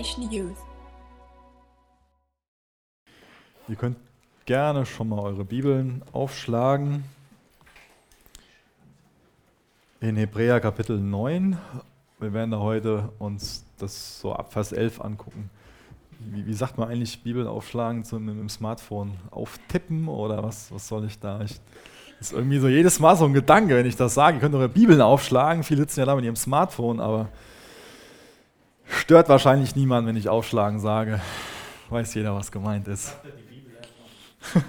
[0.00, 0.56] Generation Youth.
[3.68, 3.98] Ihr könnt
[4.46, 7.04] gerne schon mal eure Bibeln aufschlagen.
[10.00, 11.58] In Hebräer Kapitel 9.
[12.18, 15.50] Wir werden da heute uns das so ab Vers 11 angucken.
[16.18, 19.12] Wie, wie sagt man eigentlich Bibeln aufschlagen zum, mit dem Smartphone?
[19.30, 21.42] Auftippen oder was, was soll ich da?
[21.42, 21.60] Ich,
[22.18, 24.38] das ist irgendwie so jedes Mal so ein Gedanke, wenn ich das sage.
[24.38, 25.62] Ihr könnt eure Bibeln aufschlagen.
[25.62, 27.28] Viele sitzen ja da mit ihrem Smartphone, aber
[28.90, 31.20] stört wahrscheinlich niemand, wenn ich aufschlagen sage.
[31.88, 33.16] Weiß jeder, was gemeint ist.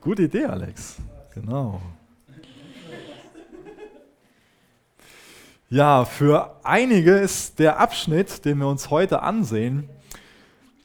[0.00, 0.96] Gute Idee, Alex.
[1.34, 1.80] Genau.
[5.70, 9.88] Ja, für einige ist der Abschnitt, den wir uns heute ansehen,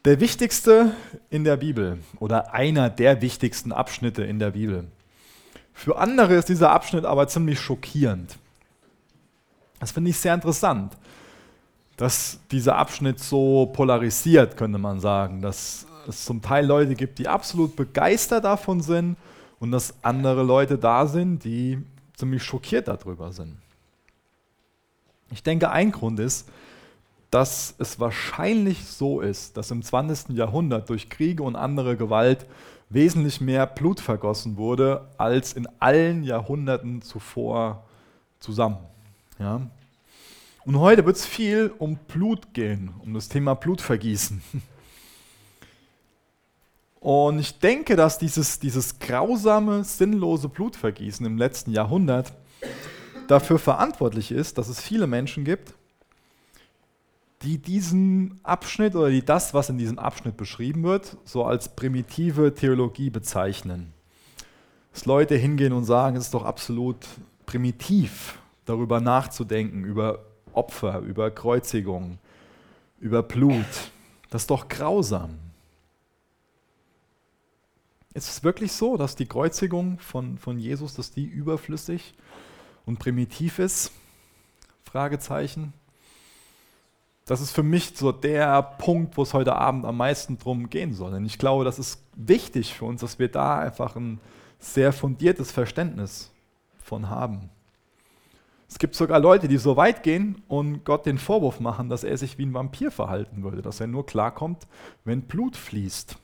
[0.06, 0.94] der wichtigste
[1.30, 4.88] in der Bibel oder einer der wichtigsten Abschnitte in der Bibel.
[5.74, 8.38] Für andere ist dieser Abschnitt aber ziemlich schockierend.
[9.80, 10.98] Das finde ich sehr interessant,
[12.00, 17.28] dass dieser Abschnitt so polarisiert, könnte man sagen, dass es zum Teil Leute gibt, die
[17.28, 19.18] absolut begeistert davon sind
[19.60, 21.78] und dass andere Leute da sind, die
[22.16, 23.58] ziemlich schockiert darüber sind.
[25.30, 26.48] Ich denke, ein Grund ist,
[27.32, 30.38] dass es wahrscheinlich so ist, dass im 20.
[30.38, 32.46] Jahrhundert durch Kriege und andere Gewalt
[32.88, 37.84] wesentlich mehr Blut vergossen wurde als in allen Jahrhunderten zuvor
[38.40, 38.78] zusammen.
[39.38, 39.68] Ja?
[40.66, 44.42] Und heute wird es viel um Blut gehen, um das Thema Blutvergießen.
[47.00, 52.34] Und ich denke, dass dieses, dieses grausame, sinnlose Blutvergießen im letzten Jahrhundert
[53.28, 55.74] dafür verantwortlich ist, dass es viele Menschen gibt,
[57.42, 62.54] die diesen Abschnitt oder die das, was in diesem Abschnitt beschrieben wird, so als primitive
[62.54, 63.94] Theologie bezeichnen.
[64.92, 66.98] Dass Leute hingehen und sagen, es ist doch absolut
[67.46, 70.26] primitiv, darüber nachzudenken, über
[70.60, 72.20] Opfer, über Kreuzigung,
[73.00, 73.92] über Blut.
[74.30, 75.40] Das ist doch grausam.
[78.14, 82.14] Ist es wirklich so, dass die Kreuzigung von, von Jesus, dass die überflüssig
[82.86, 83.94] und primitiv ist?
[84.84, 85.72] Fragezeichen.
[87.26, 90.94] Das ist für mich so der Punkt, wo es heute Abend am meisten drum gehen
[90.94, 91.14] soll.
[91.14, 94.20] Und ich glaube, das ist wichtig für uns, dass wir da einfach ein
[94.60, 96.32] sehr fundiertes Verständnis
[96.84, 97.50] von haben.
[98.70, 102.18] Es gibt sogar Leute, die so weit gehen und Gott den Vorwurf machen, dass er
[102.18, 104.68] sich wie ein Vampir verhalten würde, dass er nur klarkommt,
[105.04, 106.18] wenn Blut fließt.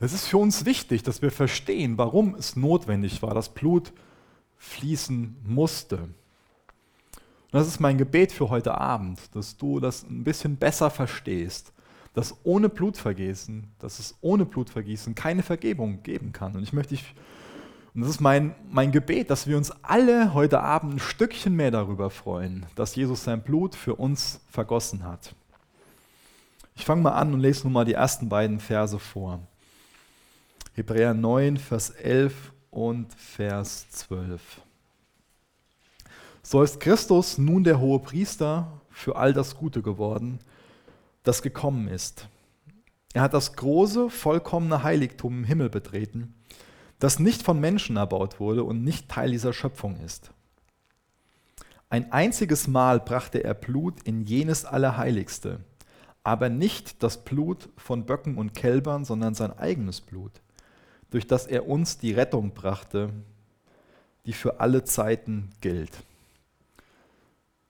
[0.00, 3.92] Es ist für uns wichtig, dass wir verstehen, warum es notwendig war, dass Blut
[4.56, 5.96] fließen musste.
[5.96, 6.14] Und
[7.52, 11.72] das ist mein Gebet für heute Abend, dass du das ein bisschen besser verstehst,
[12.14, 16.56] dass ohne Blutvergießen, dass es ohne Blutvergießen keine Vergebung geben kann.
[16.56, 17.14] Und ich möchte dich,
[17.96, 21.70] und das ist mein, mein Gebet, dass wir uns alle heute Abend ein Stückchen mehr
[21.70, 25.34] darüber freuen, dass Jesus sein Blut für uns vergossen hat.
[26.74, 29.40] Ich fange mal an und lese nun mal die ersten beiden Verse vor.
[30.74, 34.42] Hebräer 9, Vers 11 und Vers 12.
[36.42, 40.40] So ist Christus nun der hohe Priester für all das Gute geworden,
[41.22, 42.28] das gekommen ist.
[43.14, 46.34] Er hat das große, vollkommene Heiligtum im Himmel betreten,
[46.98, 50.30] das nicht von Menschen erbaut wurde und nicht Teil dieser Schöpfung ist.
[51.88, 55.60] Ein einziges Mal brachte er Blut in jenes Allerheiligste,
[56.24, 60.40] aber nicht das Blut von Böcken und Kälbern, sondern sein eigenes Blut
[61.10, 63.10] durch das er uns die Rettung brachte,
[64.24, 65.96] die für alle Zeiten gilt.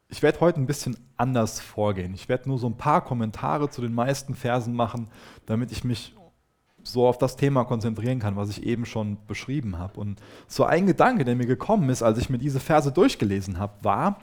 [0.08, 2.14] Ich werde heute ein bisschen anders vorgehen.
[2.14, 5.08] Ich werde nur so ein paar Kommentare zu den meisten Versen machen,
[5.46, 6.14] damit ich mich
[6.86, 9.98] so auf das Thema konzentrieren kann, was ich eben schon beschrieben habe.
[9.98, 13.72] Und so ein Gedanke, der mir gekommen ist, als ich mir diese Verse durchgelesen habe,
[13.82, 14.20] war,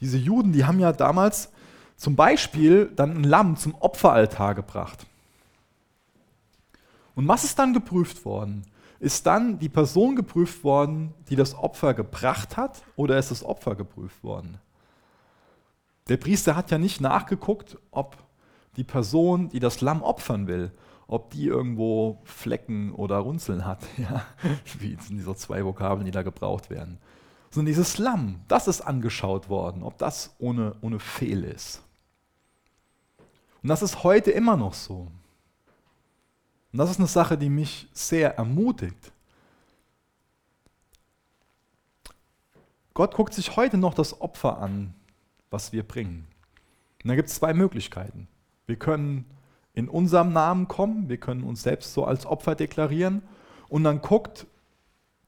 [0.00, 1.50] diese Juden, die haben ja damals
[1.96, 5.06] zum Beispiel dann ein Lamm zum Opferaltar gebracht.
[7.14, 8.62] Und was ist dann geprüft worden?
[8.98, 13.74] Ist dann die Person geprüft worden, die das Opfer gebracht hat, oder ist das Opfer
[13.74, 14.58] geprüft worden?
[16.08, 18.16] Der Priester hat ja nicht nachgeguckt, ob
[18.76, 20.70] die Person, die das Lamm opfern will,
[21.08, 24.24] ob die irgendwo Flecken oder Runzeln hat, ja,
[24.78, 26.98] wie sind diese zwei Vokabeln, die da gebraucht werden.
[27.50, 31.82] Sondern dieses Lamm, das ist angeschaut worden, ob das ohne, ohne Fehl ist.
[33.62, 35.08] Und das ist heute immer noch so.
[36.72, 39.12] Und das ist eine Sache, die mich sehr ermutigt.
[42.94, 44.94] Gott guckt sich heute noch das Opfer an,
[45.50, 46.26] was wir bringen.
[47.02, 48.28] Und da gibt es zwei Möglichkeiten.
[48.66, 49.24] Wir können
[49.76, 53.22] in unserem Namen kommen, wir können uns selbst so als Opfer deklarieren
[53.68, 54.46] und dann guckt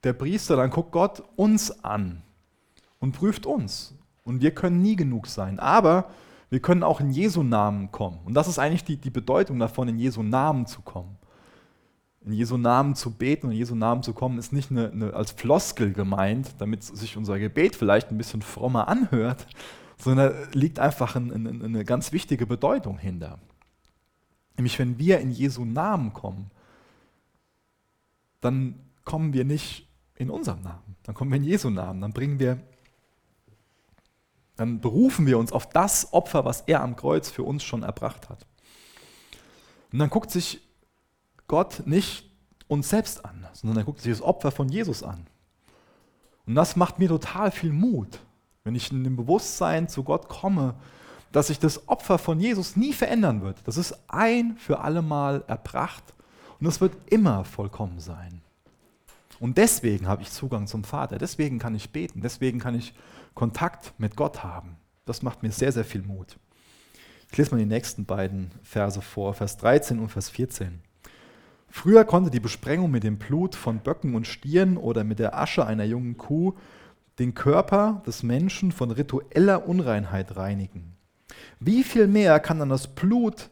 [0.02, 2.22] der Priester, dann guckt Gott uns an
[2.98, 3.94] und prüft uns.
[4.24, 5.58] Und wir können nie genug sein.
[5.58, 6.06] Aber
[6.50, 8.20] wir können auch in Jesu Namen kommen.
[8.24, 11.16] Und das ist eigentlich die, die Bedeutung davon, in Jesu Namen zu kommen.
[12.24, 15.14] In Jesu Namen zu beten und in Jesu Namen zu kommen, ist nicht eine, eine,
[15.14, 19.46] als Floskel gemeint, damit sich unser Gebet vielleicht ein bisschen frommer anhört,
[19.98, 23.38] sondern liegt einfach ein, ein, eine ganz wichtige Bedeutung hinter.
[24.58, 26.50] Nämlich, wenn wir in Jesu Namen kommen,
[28.40, 32.38] dann kommen wir nicht in unserem Namen, dann kommen wir in Jesu Namen, dann bringen
[32.38, 32.58] wir
[34.56, 38.28] dann berufen wir uns auf das Opfer, was er am Kreuz für uns schon erbracht
[38.28, 38.44] hat.
[39.92, 40.60] Und dann guckt sich
[41.46, 42.28] Gott nicht
[42.66, 45.28] uns selbst an, sondern er guckt sich das Opfer von Jesus an.
[46.44, 48.18] Und das macht mir total viel Mut,
[48.64, 50.74] wenn ich in dem Bewusstsein zu Gott komme,
[51.32, 53.58] dass sich das Opfer von Jesus nie verändern wird.
[53.64, 56.14] Das ist ein für alle Mal erbracht
[56.60, 58.40] und es wird immer vollkommen sein.
[59.40, 62.92] Und deswegen habe ich Zugang zum Vater, deswegen kann ich beten, deswegen kann ich
[63.34, 64.76] Kontakt mit Gott haben.
[65.04, 66.36] Das macht mir sehr, sehr viel Mut.
[67.30, 70.80] Ich lese mal die nächsten beiden Verse vor, Vers 13 und Vers 14.
[71.70, 75.66] Früher konnte die Besprengung mit dem Blut von Böcken und Stieren oder mit der Asche
[75.66, 76.54] einer jungen Kuh
[77.18, 80.97] den Körper des Menschen von ritueller Unreinheit reinigen.
[81.60, 83.50] Wie viel mehr kann dann das Blut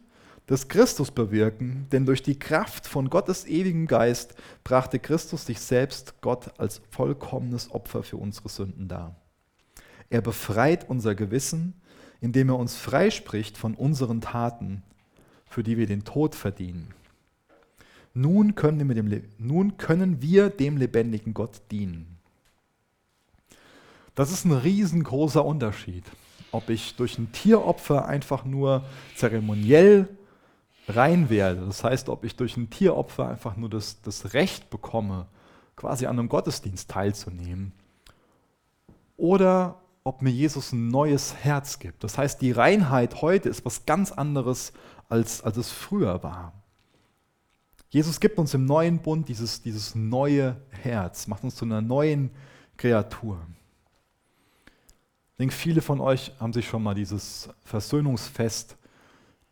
[0.48, 6.20] des Christus bewirken, denn durch die Kraft von Gottes ewigem Geist brachte Christus sich selbst
[6.20, 9.16] Gott als vollkommenes Opfer für unsere Sünden dar.
[10.08, 11.74] Er befreit unser Gewissen,
[12.20, 14.82] indem er uns freispricht von unseren Taten,
[15.46, 16.94] für die wir den Tod verdienen.
[18.14, 22.18] Nun können, wir dem, nun können wir dem lebendigen Gott dienen.
[24.14, 26.04] Das ist ein riesengroßer Unterschied,
[26.56, 30.08] ob ich durch ein Tieropfer einfach nur zeremoniell
[30.88, 31.66] rein werde.
[31.66, 35.26] Das heißt, ob ich durch ein Tieropfer einfach nur das, das Recht bekomme,
[35.76, 37.72] quasi an einem Gottesdienst teilzunehmen.
[39.16, 42.04] Oder ob mir Jesus ein neues Herz gibt.
[42.04, 44.72] Das heißt, die Reinheit heute ist was ganz anderes,
[45.08, 46.52] als, als es früher war.
[47.90, 52.30] Jesus gibt uns im neuen Bund dieses, dieses neue Herz, macht uns zu einer neuen
[52.76, 53.40] Kreatur.
[55.36, 58.78] Ich denke, viele von euch haben sich schon mal dieses Versöhnungsfest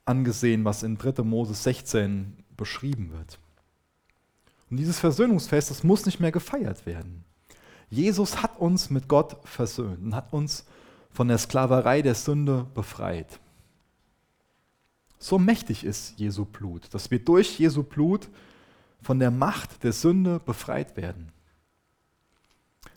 [0.07, 1.23] angesehen, was in 3.
[1.23, 3.39] Mose 16 beschrieben wird.
[4.71, 7.23] Und dieses Versöhnungsfest, das muss nicht mehr gefeiert werden.
[7.91, 10.65] Jesus hat uns mit Gott versöhnt und hat uns
[11.11, 13.39] von der Sklaverei der Sünde befreit.
[15.19, 18.31] So mächtig ist Jesu Blut, dass wir durch Jesu Blut
[19.03, 21.31] von der Macht der Sünde befreit werden.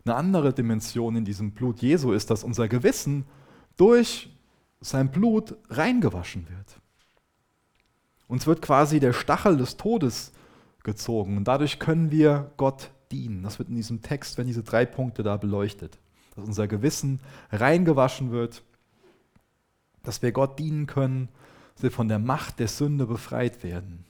[0.07, 3.25] Eine andere Dimension in diesem Blut Jesu ist, dass unser Gewissen
[3.75, 4.29] durch
[4.79, 6.79] sein Blut reingewaschen wird.
[8.29, 10.31] Uns wird quasi der Stachel des Todes
[10.81, 13.43] gezogen und dadurch können wir Gott dienen.
[13.43, 15.99] Das wird in diesem Text, wenn diese drei Punkte da beleuchtet.
[16.37, 17.19] Dass unser Gewissen
[17.51, 18.63] reingewaschen wird,
[20.03, 21.27] dass wir Gott dienen können,
[21.75, 24.05] dass wir von der Macht der Sünde befreit werden.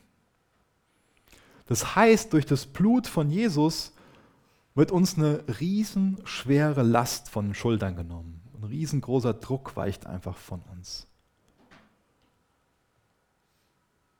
[1.66, 3.94] Das heißt, durch das Blut von Jesus
[4.78, 8.42] wird uns eine riesenschwere Last von den Schultern genommen.
[8.54, 11.08] Ein riesengroßer Druck weicht einfach von uns.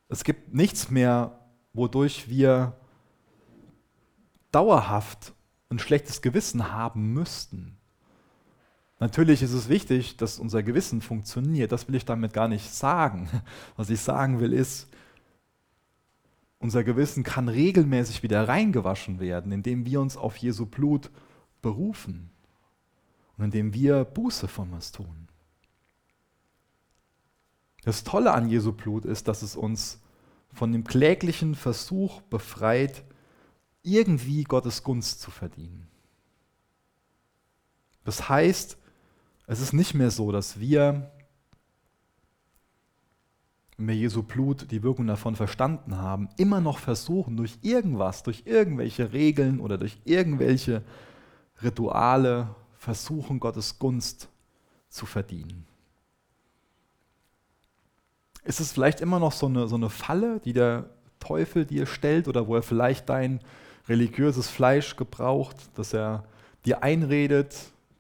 [0.09, 1.39] Es gibt nichts mehr,
[1.73, 2.76] wodurch wir
[4.52, 5.33] dauerhaft
[5.69, 7.78] ein schlechtes Gewissen haben müssten.
[8.99, 11.71] Natürlich ist es wichtig, dass unser Gewissen funktioniert.
[11.71, 13.30] Das will ich damit gar nicht sagen.
[13.76, 14.87] Was ich sagen will ist,
[16.59, 21.11] unser Gewissen kann regelmäßig wieder reingewaschen werden, indem wir uns auf Jesu Blut
[21.61, 22.31] berufen
[23.37, 25.28] und indem wir Buße von was tun.
[27.83, 30.02] Das Tolle an Jesu Blut ist, dass es uns
[30.52, 33.04] von dem kläglichen Versuch befreit,
[33.83, 35.87] irgendwie Gottes Gunst zu verdienen.
[38.04, 38.78] Das heißt,
[39.45, 41.11] es ist nicht mehr so, dass wir,
[43.77, 49.13] wir Jesu Blut die Wirkung davon verstanden haben, immer noch versuchen, durch irgendwas, durch irgendwelche
[49.13, 50.81] Regeln oder durch irgendwelche
[51.61, 54.29] Rituale versuchen, Gottes Gunst
[54.89, 55.65] zu verdienen.
[58.43, 62.27] Ist es vielleicht immer noch so eine, so eine Falle, die der Teufel dir stellt
[62.27, 63.41] oder wo er vielleicht dein
[63.87, 66.23] religiöses Fleisch gebraucht, dass er
[66.65, 67.55] dir einredet,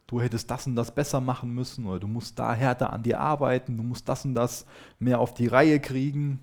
[0.07, 3.19] du hättest das und das besser machen müssen oder du musst da härter an dir
[3.19, 4.65] arbeiten, du musst das und das
[4.99, 6.39] mehr auf die Reihe kriegen.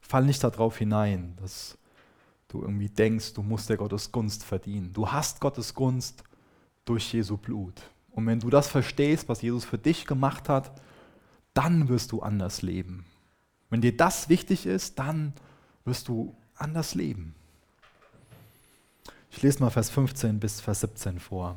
[0.00, 1.78] Fall nicht darauf hinein, dass
[2.48, 4.92] du irgendwie denkst, du musst der Gottes Gunst verdienen.
[4.92, 6.24] Du hast Gottes Gunst
[6.84, 7.80] durch Jesu Blut.
[8.10, 10.72] Und wenn du das verstehst, was Jesus für dich gemacht hat,
[11.54, 13.06] dann wirst du anders leben.
[13.70, 15.32] Wenn dir das wichtig ist, dann
[15.84, 17.36] wirst du anders leben.
[19.30, 21.56] Ich lese mal Vers 15 bis Vers 17 vor.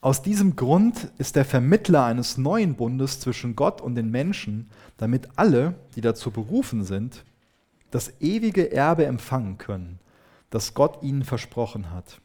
[0.00, 5.28] Aus diesem Grund ist der Vermittler eines neuen Bundes zwischen Gott und den Menschen, damit
[5.36, 7.24] alle, die dazu berufen sind,
[7.90, 10.00] das ewige Erbe empfangen können,
[10.50, 12.20] das Gott ihnen versprochen hat.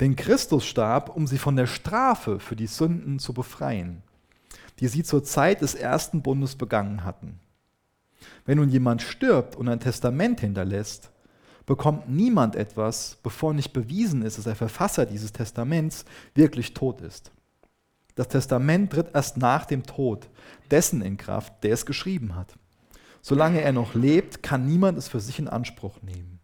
[0.00, 4.02] Denn Christus starb, um sie von der Strafe für die Sünden zu befreien,
[4.80, 7.40] die sie zur Zeit des ersten Bundes begangen hatten.
[8.46, 11.10] Wenn nun jemand stirbt und ein Testament hinterlässt,
[11.68, 17.30] bekommt niemand etwas, bevor nicht bewiesen ist, dass der Verfasser dieses Testaments wirklich tot ist.
[18.14, 20.30] Das Testament tritt erst nach dem Tod
[20.70, 22.54] dessen in Kraft, der es geschrieben hat.
[23.20, 26.40] Solange er noch lebt, kann niemand es für sich in Anspruch nehmen.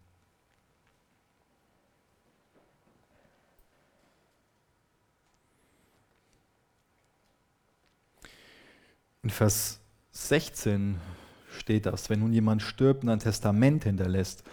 [9.23, 9.79] In Vers
[10.11, 11.01] 16
[11.57, 14.43] steht das, wenn nun jemand stirbt und ein Testament hinterlässt.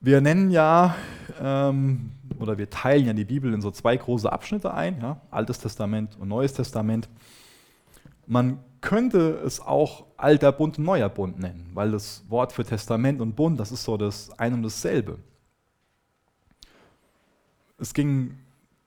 [0.00, 0.94] Wir nennen ja,
[1.40, 5.20] ähm, oder wir teilen ja die Bibel in so zwei große Abschnitte ein, ja?
[5.30, 7.08] Altes Testament und Neues Testament.
[8.26, 13.20] Man könnte es auch Alter Bund und Neuer Bund nennen, weil das Wort für Testament
[13.20, 15.18] und Bund, das ist so das ein und dasselbe.
[17.78, 18.38] Es ging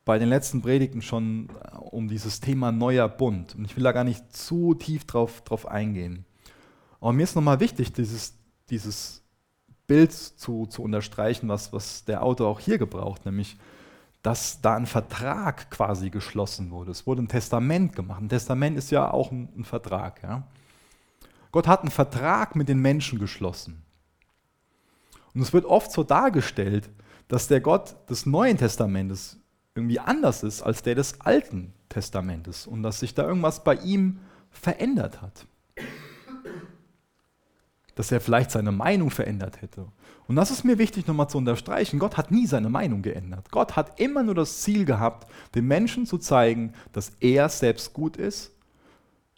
[0.06, 3.56] bei den letzten Predigten schon äh, um dieses Thema neuer Bund.
[3.56, 6.26] Und ich will da gar nicht zu tief drauf, drauf eingehen.
[7.00, 8.36] Aber mir ist nochmal wichtig, dieses,
[8.70, 9.19] dieses
[9.90, 13.58] Bild zu, zu unterstreichen, was, was der Autor auch hier gebraucht, nämlich,
[14.22, 16.92] dass da ein Vertrag quasi geschlossen wurde.
[16.92, 18.22] Es wurde ein Testament gemacht.
[18.22, 20.22] Ein Testament ist ja auch ein, ein Vertrag.
[20.22, 20.44] Ja?
[21.52, 23.82] Gott hat einen Vertrag mit den Menschen geschlossen.
[25.34, 26.90] Und es wird oft so dargestellt,
[27.28, 29.38] dass der Gott des Neuen Testamentes
[29.74, 34.20] irgendwie anders ist als der des Alten Testamentes und dass sich da irgendwas bei ihm
[34.52, 35.48] verändert hat.
[38.00, 39.86] Dass er vielleicht seine Meinung verändert hätte.
[40.26, 42.00] Und das ist mir wichtig nochmal zu unterstreichen.
[42.00, 43.52] Gott hat nie seine Meinung geändert.
[43.52, 48.16] Gott hat immer nur das Ziel gehabt, den Menschen zu zeigen, dass er selbst gut
[48.16, 48.56] ist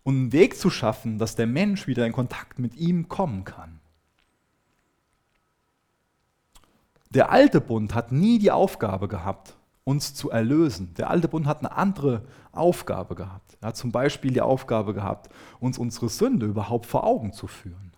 [0.04, 3.80] und einen Weg zu schaffen, dass der Mensch wieder in Kontakt mit ihm kommen kann.
[7.10, 10.94] Der alte Bund hat nie die Aufgabe gehabt, uns zu erlösen.
[11.00, 13.58] Der alte Bund hat eine andere Aufgabe gehabt.
[13.60, 17.91] Er hat zum Beispiel die Aufgabe gehabt, uns unsere Sünde überhaupt vor Augen zu führen.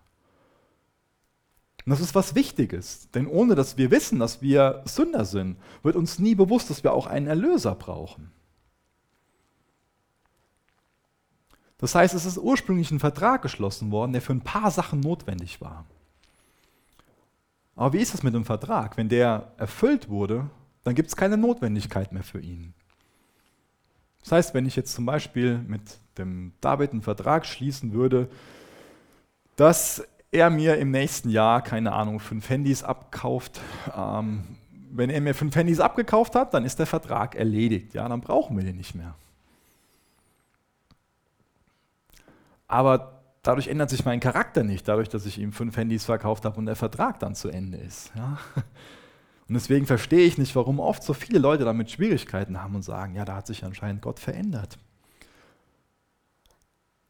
[1.86, 5.96] Und das ist was Wichtiges, denn ohne dass wir wissen, dass wir Sünder sind, wird
[5.96, 8.32] uns nie bewusst, dass wir auch einen Erlöser brauchen.
[11.76, 15.60] Das heißt, es ist ursprünglich ein Vertrag geschlossen worden, der für ein paar Sachen notwendig
[15.60, 15.84] war.
[17.76, 18.96] Aber wie ist es mit dem Vertrag?
[18.96, 20.48] Wenn der erfüllt wurde,
[20.84, 22.72] dann gibt es keine Notwendigkeit mehr für ihn.
[24.22, 25.82] Das heißt, wenn ich jetzt zum Beispiel mit
[26.16, 28.30] dem David einen Vertrag schließen würde,
[29.56, 30.02] dass
[30.34, 33.60] er mir im nächsten Jahr, keine Ahnung, fünf Handys abkauft,
[33.96, 34.44] ähm,
[34.90, 37.94] wenn er mir fünf Handys abgekauft hat, dann ist der Vertrag erledigt.
[37.94, 39.14] Ja, dann brauchen wir den nicht mehr.
[42.68, 46.58] Aber dadurch ändert sich mein Charakter nicht, dadurch, dass ich ihm fünf Handys verkauft habe
[46.58, 48.12] und der Vertrag dann zu Ende ist.
[48.16, 48.38] Ja?
[49.46, 53.14] Und deswegen verstehe ich nicht, warum oft so viele Leute damit Schwierigkeiten haben und sagen,
[53.14, 54.78] ja, da hat sich anscheinend Gott verändert.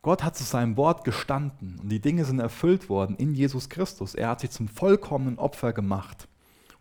[0.05, 4.15] Gott hat zu seinem Wort gestanden und die Dinge sind erfüllt worden in Jesus Christus.
[4.15, 6.29] Er hat sich zum vollkommenen Opfer gemacht.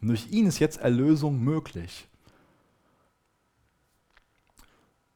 [0.02, 2.06] Und durch ihn ist jetzt Erlösung möglich.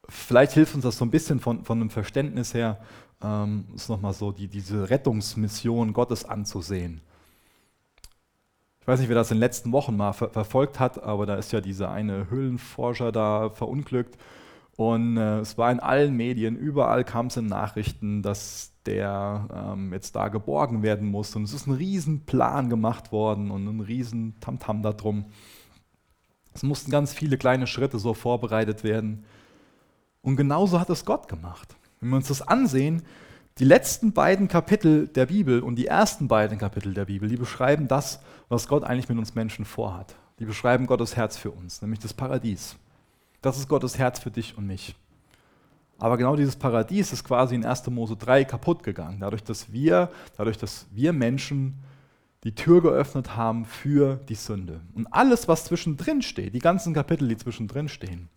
[0.07, 2.79] Vielleicht hilft uns das so ein bisschen von, von einem Verständnis her,
[3.21, 7.01] ähm, ist nochmal so, die, diese Rettungsmission Gottes anzusehen.
[8.79, 11.35] Ich weiß nicht, wer das in den letzten Wochen mal ver verfolgt hat, aber da
[11.35, 14.17] ist ja dieser eine Höhlenforscher da verunglückt.
[14.77, 19.91] Und äh, es war in allen Medien, überall kam es in Nachrichten, dass der ähm,
[19.91, 21.35] jetzt da geborgen werden muss.
[21.35, 25.25] Und es ist ein Riesenplan gemacht worden und ein riesen Tamtam darum.
[26.53, 29.25] Es mussten ganz viele kleine Schritte so vorbereitet werden.
[30.21, 31.75] Und genauso hat es Gott gemacht.
[31.99, 33.01] Wenn wir uns das ansehen,
[33.57, 37.87] die letzten beiden Kapitel der Bibel und die ersten beiden Kapitel der Bibel, die beschreiben
[37.87, 40.15] das, was Gott eigentlich mit uns Menschen vorhat.
[40.37, 42.77] Die beschreiben Gottes Herz für uns, nämlich das Paradies.
[43.41, 44.95] Das ist Gottes Herz für dich und mich.
[45.99, 47.87] Aber genau dieses Paradies ist quasi in 1.
[47.87, 51.79] Mose 3 kaputt gegangen, dadurch, dass wir, dadurch, dass wir Menschen
[52.43, 54.81] die Tür geöffnet haben für die Sünde.
[54.93, 58.29] Und alles, was zwischendrin steht, die ganzen Kapitel, die zwischendrin stehen,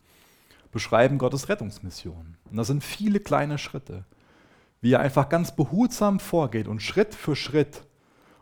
[0.73, 2.37] beschreiben Gottes Rettungsmission.
[2.51, 4.05] Und das sind viele kleine Schritte
[4.81, 7.83] wie er einfach ganz behutsam vorgeht und Schritt für Schritt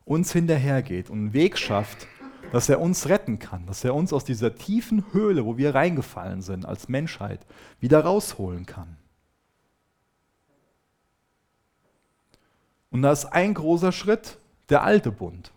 [0.04, 2.06] uns hinterhergeht und einen Weg schafft,
[2.52, 6.42] dass er uns retten kann, dass er uns aus dieser tiefen Höhle, wo wir reingefallen
[6.42, 7.44] sind als Menschheit,
[7.80, 8.96] wieder rausholen kann.
[12.90, 14.38] Und da ist ein großer Schritt
[14.70, 15.52] der alte Bund.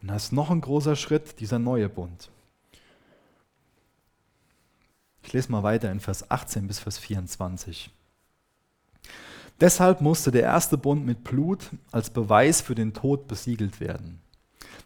[0.00, 2.30] Und da ist noch ein großer Schritt dieser neue Bund.
[5.34, 7.90] lese mal weiter in Vers 18 bis Vers 24.
[9.60, 14.20] Deshalb musste der erste Bund mit Blut als Beweis für den Tod besiegelt werden.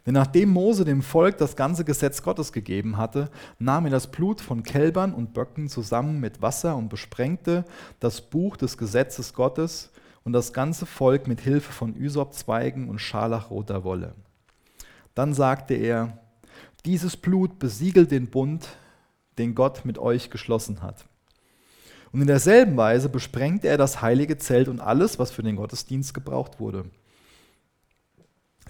[0.05, 3.29] Denn nachdem Mose dem Volk das ganze Gesetz Gottes gegeben hatte,
[3.59, 7.65] nahm er das Blut von Kälbern und Böcken zusammen mit Wasser und besprengte
[7.99, 9.91] das Buch des Gesetzes Gottes
[10.23, 14.15] und das ganze Volk mit Hilfe von Ysopzweigen und scharlachroter Wolle.
[15.15, 16.19] Dann sagte er,
[16.85, 18.69] dieses Blut besiegelt den Bund,
[19.37, 21.05] den Gott mit euch geschlossen hat.
[22.11, 26.13] Und in derselben Weise besprengte er das heilige Zelt und alles, was für den Gottesdienst
[26.13, 26.85] gebraucht wurde.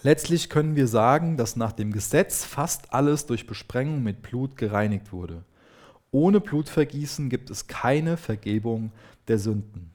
[0.01, 5.11] Letztlich können wir sagen, dass nach dem Gesetz fast alles durch Besprengung mit Blut gereinigt
[5.11, 5.43] wurde.
[6.11, 8.91] Ohne Blutvergießen gibt es keine Vergebung
[9.27, 9.91] der Sünden.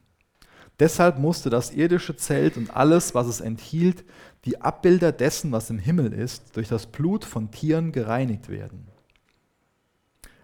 [0.78, 4.04] Deshalb musste das irdische Zelt und alles, was es enthielt,
[4.44, 8.88] die Abbilder dessen, was im Himmel ist, durch das Blut von Tieren gereinigt werden.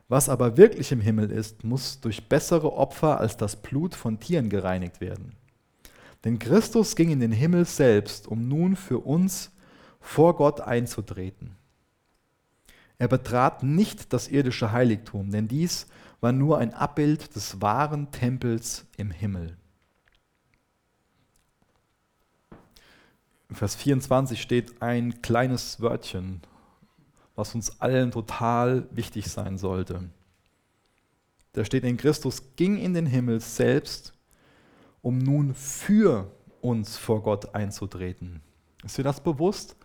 [0.08, 4.48] Was aber wirklich im Himmel ist, muss durch bessere Opfer als das Blut von Tieren
[4.48, 5.36] gereinigt werden.
[6.24, 9.50] Denn Christus ging in den Himmel selbst, um nun für uns
[10.00, 11.56] vor Gott einzutreten.
[12.98, 15.86] Er betrat nicht das irdische Heiligtum, denn dies
[16.20, 19.56] war nur ein Abbild des wahren Tempels im Himmel.
[23.48, 26.42] In Vers 24 steht ein kleines Wörtchen,
[27.34, 30.10] was uns allen total wichtig sein sollte.
[31.52, 34.12] Da steht in Christus ging in den Himmel selbst,
[35.02, 36.30] um nun für
[36.60, 38.40] uns vor Gott einzutreten.
[38.84, 39.76] Ist dir das bewusst?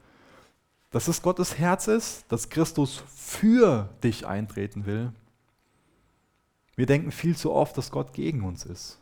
[0.91, 5.11] Dass es Gottes Herz ist, dass Christus für dich eintreten will.
[6.75, 8.99] Wir denken viel zu oft, dass Gott gegen uns ist.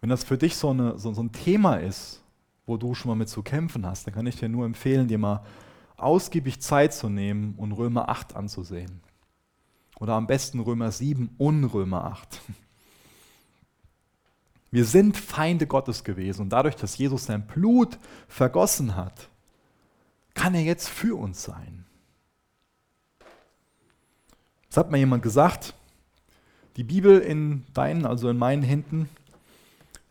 [0.00, 2.22] Wenn das für dich so, eine, so, so ein Thema ist,
[2.66, 5.18] wo du schon mal mit zu kämpfen hast, dann kann ich dir nur empfehlen, dir
[5.18, 5.44] mal
[5.96, 9.00] ausgiebig Zeit zu nehmen und Römer 8 anzusehen.
[10.00, 12.40] Oder am besten Römer 7 und Römer 8.
[14.72, 19.28] Wir sind Feinde Gottes gewesen und dadurch, dass Jesus sein Blut vergossen hat,
[20.32, 21.84] kann er jetzt für uns sein.
[24.68, 25.74] Das hat mir jemand gesagt,
[26.76, 29.10] die Bibel in deinen, also in meinen Händen,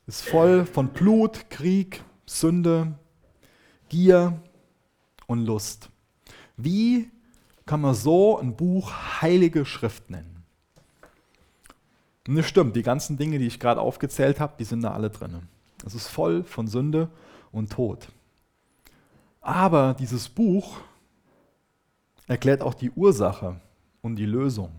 [0.06, 2.93] ist voll von Blut, Krieg, Sünde,
[3.89, 4.39] Gier
[5.26, 5.89] und Lust.
[6.56, 7.10] Wie
[7.65, 10.41] kann man so ein Buch Heilige Schrift nennen?
[12.32, 15.10] Und das stimmt, die ganzen Dinge, die ich gerade aufgezählt habe, die sind da alle
[15.10, 15.50] drin.
[15.86, 17.10] Es ist voll von Sünde
[17.52, 18.08] und Tod.
[19.41, 20.80] Aber dieses Buch
[22.28, 23.60] erklärt auch die Ursache
[24.02, 24.72] und die Lösung.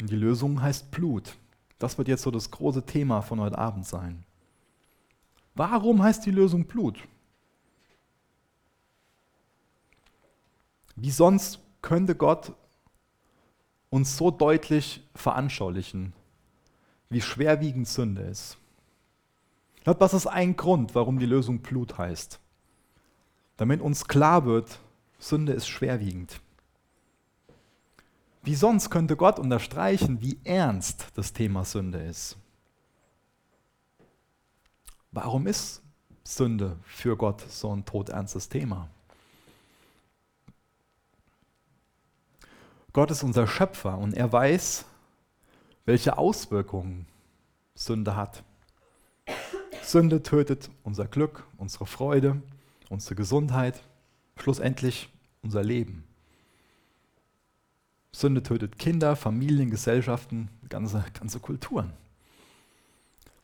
[0.00, 1.36] Und die Lösung heißt Blut.
[1.80, 4.22] Das wird jetzt so das große Thema von heute Abend sein.
[5.56, 6.96] Warum heißt die Lösung Blut?
[10.94, 12.52] Wie sonst könnte Gott
[13.90, 16.12] uns so deutlich veranschaulichen,
[17.10, 18.58] wie schwerwiegend Sünde ist?
[19.76, 22.38] Ich glaube, das ist ein Grund, warum die Lösung Blut heißt.
[23.56, 24.78] Damit uns klar wird,
[25.18, 26.40] Sünde ist schwerwiegend.
[28.42, 32.36] Wie sonst könnte Gott unterstreichen, wie ernst das Thema Sünde ist?
[35.10, 35.82] Warum ist
[36.24, 38.88] Sünde für Gott so ein todernstes Thema?
[42.92, 44.84] Gott ist unser Schöpfer und er weiß,
[45.84, 47.06] welche Auswirkungen
[47.74, 48.42] Sünde hat.
[49.82, 52.42] Sünde tötet unser Glück, unsere Freude,
[52.88, 53.82] unsere Gesundheit,
[54.36, 55.08] schlussendlich
[55.42, 56.04] unser Leben.
[58.12, 61.92] Sünde tötet Kinder, Familien, Gesellschaften, ganze, ganze Kulturen.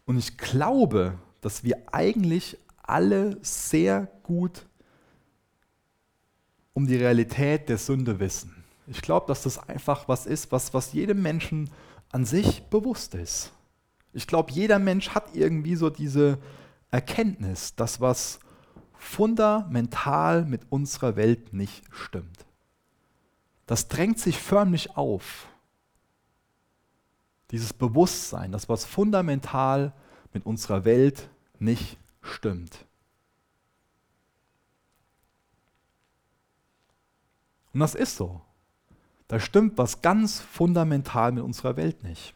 [0.04, 4.66] Und ich glaube, dass wir eigentlich alle sehr gut
[6.72, 8.63] um die Realität der Sünde wissen.
[8.86, 11.70] Ich glaube, dass das einfach was ist, was, was jedem Menschen
[12.12, 13.52] an sich bewusst ist.
[14.12, 16.38] Ich glaube, jeder Mensch hat irgendwie so diese
[16.90, 18.38] Erkenntnis, dass was
[18.94, 22.46] fundamental mit unserer Welt nicht stimmt.
[23.66, 25.48] Das drängt sich förmlich auf.
[27.50, 29.92] Dieses Bewusstsein, dass was fundamental
[30.32, 32.84] mit unserer Welt nicht stimmt.
[37.72, 38.43] Und das ist so.
[39.34, 42.34] Da stimmt was ganz fundamental mit unserer Welt nicht.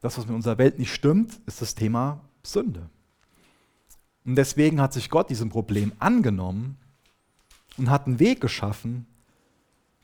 [0.00, 2.88] Das, was mit unserer Welt nicht stimmt, ist das Thema Sünde.
[4.24, 6.78] Und deswegen hat sich Gott diesem Problem angenommen
[7.76, 9.04] und hat einen Weg geschaffen,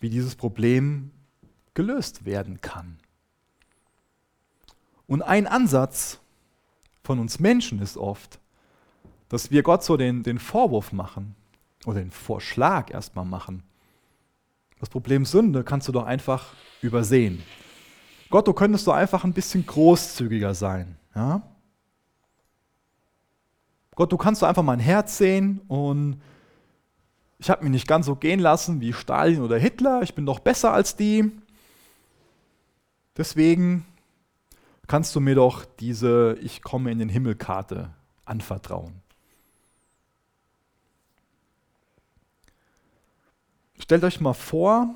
[0.01, 1.12] wie dieses Problem
[1.75, 2.99] gelöst werden kann.
[5.07, 6.18] Und ein Ansatz
[7.05, 8.40] von uns Menschen ist oft,
[9.29, 11.37] dass wir Gott so den, den Vorwurf machen
[11.87, 13.62] oder den Vorschlag erstmal machen.
[14.80, 17.42] Das Problem Sünde kannst du doch einfach übersehen.
[18.30, 20.96] Gott, du könntest doch einfach ein bisschen großzügiger sein.
[21.14, 21.42] Ja?
[23.94, 26.20] Gott, du kannst doch einfach mein Herz sehen und
[27.38, 30.02] ich habe mich nicht ganz so gehen lassen wie Stalin oder Hitler.
[30.02, 31.32] Ich bin doch besser als die.
[33.16, 33.84] Deswegen
[34.86, 37.90] kannst du mir doch diese Ich komme in den Himmelkarte
[38.24, 39.02] anvertrauen.
[43.78, 44.94] Stellt euch mal vor,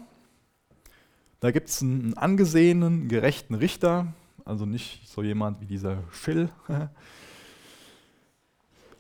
[1.40, 4.12] da gibt es einen angesehenen, gerechten Richter,
[4.44, 6.48] also nicht so jemand wie dieser Schill.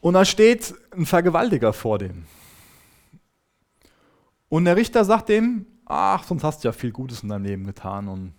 [0.00, 2.24] Und da steht ein Vergewaltiger vor dem.
[4.48, 7.64] Und der Richter sagt dem, ach, sonst hast du ja viel Gutes in deinem Leben
[7.64, 8.34] getan und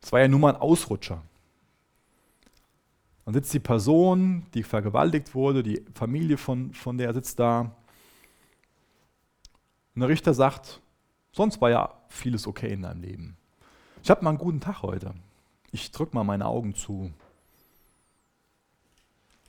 [0.00, 1.22] es war ja nur mal ein Ausrutscher.
[3.24, 7.76] Dann sitzt die Person, die vergewaltigt wurde, die Familie von, von der sitzt da.
[9.94, 10.80] Und der Richter sagt,
[11.32, 13.36] sonst war ja vieles okay in deinem Leben.
[14.02, 15.14] Ich habe mal einen guten Tag heute.
[15.70, 17.12] Ich drücke mal meine Augen zu.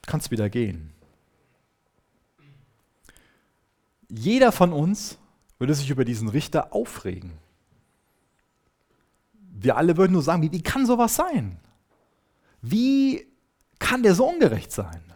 [0.06, 0.93] Kannst wieder gehen.
[4.10, 5.17] Jeder von uns
[5.58, 7.32] würde sich über diesen Richter aufregen.
[9.56, 11.58] Wir alle würden nur sagen, wie, wie kann sowas sein?
[12.62, 13.27] Wie
[13.79, 15.12] kann der so ungerecht sein?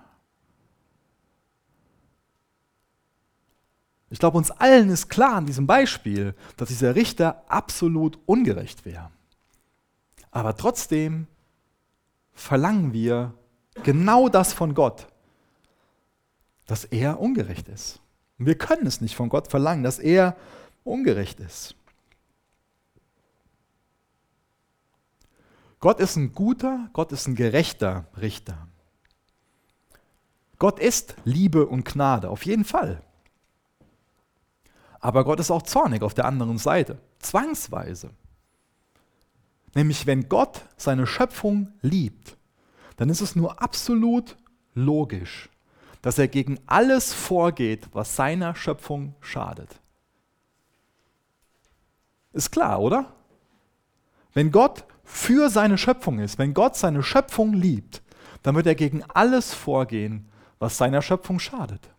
[4.10, 9.12] Ich glaube, uns allen ist klar an diesem Beispiel, dass dieser Richter absolut ungerecht wäre.
[10.32, 11.28] Aber trotzdem
[12.34, 13.34] verlangen wir
[13.84, 15.08] genau das von Gott,
[16.65, 18.00] dass er ungerecht ist.
[18.39, 20.38] Und wir können es nicht von Gott verlangen, dass er
[20.84, 21.76] ungerecht ist.
[25.80, 28.67] Gott ist ein guter, Gott ist ein gerechter Richter.
[30.60, 33.04] Gott ist Liebe und Gnade, auf jeden Fall.
[35.00, 38.10] Aber Gott ist auch zornig auf der anderen Seite, zwangsweise.
[39.76, 42.38] Nämlich wenn Gott seine Schöpfung liebt,
[42.96, 44.38] dann ist es nur absolut
[44.74, 45.50] logisch,
[46.02, 49.80] dass er gegen alles vorgeht, was seiner Schöpfung schadet.
[52.34, 53.14] Ist klar, oder?
[54.34, 58.02] Wenn Gott für seine Schöpfung ist, wenn Gott seine Schöpfung liebt,
[58.44, 60.30] dann wird er gegen alles vorgehen,
[60.60, 61.90] was seiner Schöpfung schadet.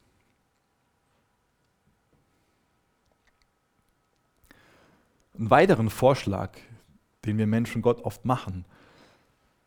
[5.38, 6.50] Einen weiteren Vorschlag,
[7.24, 8.64] den wir Menschen Gott oft machen,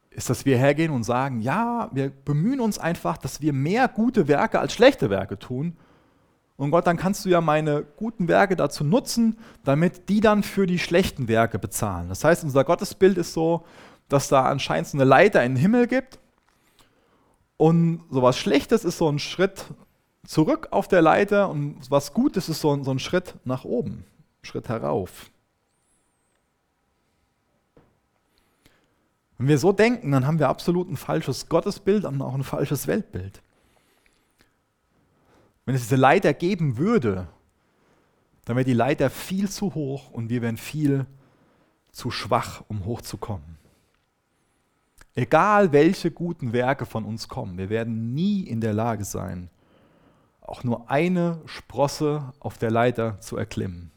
[0.09, 4.27] ist, dass wir hergehen und sagen, ja, wir bemühen uns einfach, dass wir mehr gute
[4.27, 5.77] Werke als schlechte Werke tun.
[6.57, 10.67] Und Gott, dann kannst du ja meine guten Werke dazu nutzen, damit die dann für
[10.67, 12.09] die schlechten Werke bezahlen.
[12.09, 13.65] Das heißt, unser Gottesbild ist so,
[14.09, 16.19] dass da anscheinend so eine Leiter in den Himmel gibt.
[17.55, 19.65] Und sowas Schlechtes ist so ein Schritt
[20.25, 24.05] zurück auf der Leiter und was Gutes ist so ein, so ein Schritt nach oben,
[24.43, 25.31] Schritt herauf.
[29.41, 32.85] Wenn wir so denken, dann haben wir absolut ein falsches Gottesbild und auch ein falsches
[32.85, 33.41] Weltbild.
[35.65, 37.27] Wenn es diese Leiter geben würde,
[38.45, 41.07] dann wäre die Leiter viel zu hoch und wir wären viel
[41.91, 43.57] zu schwach, um hochzukommen.
[45.15, 49.49] Egal welche guten Werke von uns kommen, wir werden nie in der Lage sein,
[50.41, 53.91] auch nur eine Sprosse auf der Leiter zu erklimmen.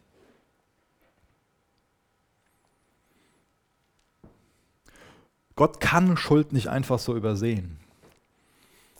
[5.57, 7.79] Gott kann Schuld nicht einfach so übersehen.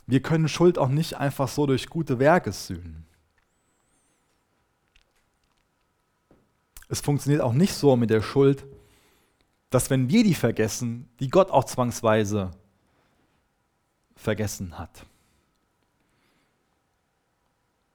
[0.07, 3.05] Wir können Schuld auch nicht einfach so durch gute Werke sühnen.
[6.87, 8.65] Es funktioniert auch nicht so mit der Schuld,
[9.69, 12.51] dass wenn wir die vergessen, die Gott auch zwangsweise
[14.15, 15.05] vergessen hat.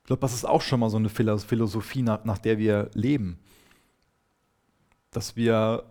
[0.00, 3.38] Ich glaube, das ist auch schon mal so eine Philosophie, nach, nach der wir leben.
[5.12, 5.84] Dass wir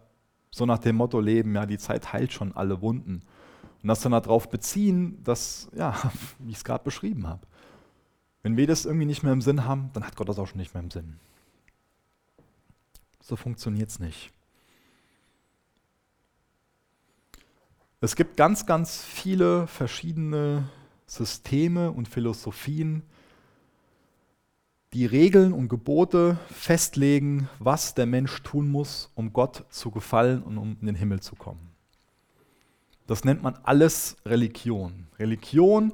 [0.52, 3.22] so nach dem Motto leben, ja, die Zeit heilt schon alle Wunden.
[3.82, 5.96] Und das dann darauf beziehen, dass, ja,
[6.40, 7.46] wie ich es gerade beschrieben habe.
[8.42, 10.60] Wenn wir das irgendwie nicht mehr im Sinn haben, dann hat Gott das auch schon
[10.60, 11.20] nicht mehr im Sinn.
[13.22, 14.32] So funktioniert es nicht.
[18.02, 20.70] Es gibt ganz, ganz viele verschiedene
[21.06, 23.04] Systeme und Philosophien,
[24.94, 30.58] die Regeln und Gebote festlegen, was der Mensch tun muss, um Gott zu gefallen und
[30.58, 31.70] um in den Himmel zu kommen.
[33.06, 35.08] Das nennt man alles Religion.
[35.18, 35.94] Religion,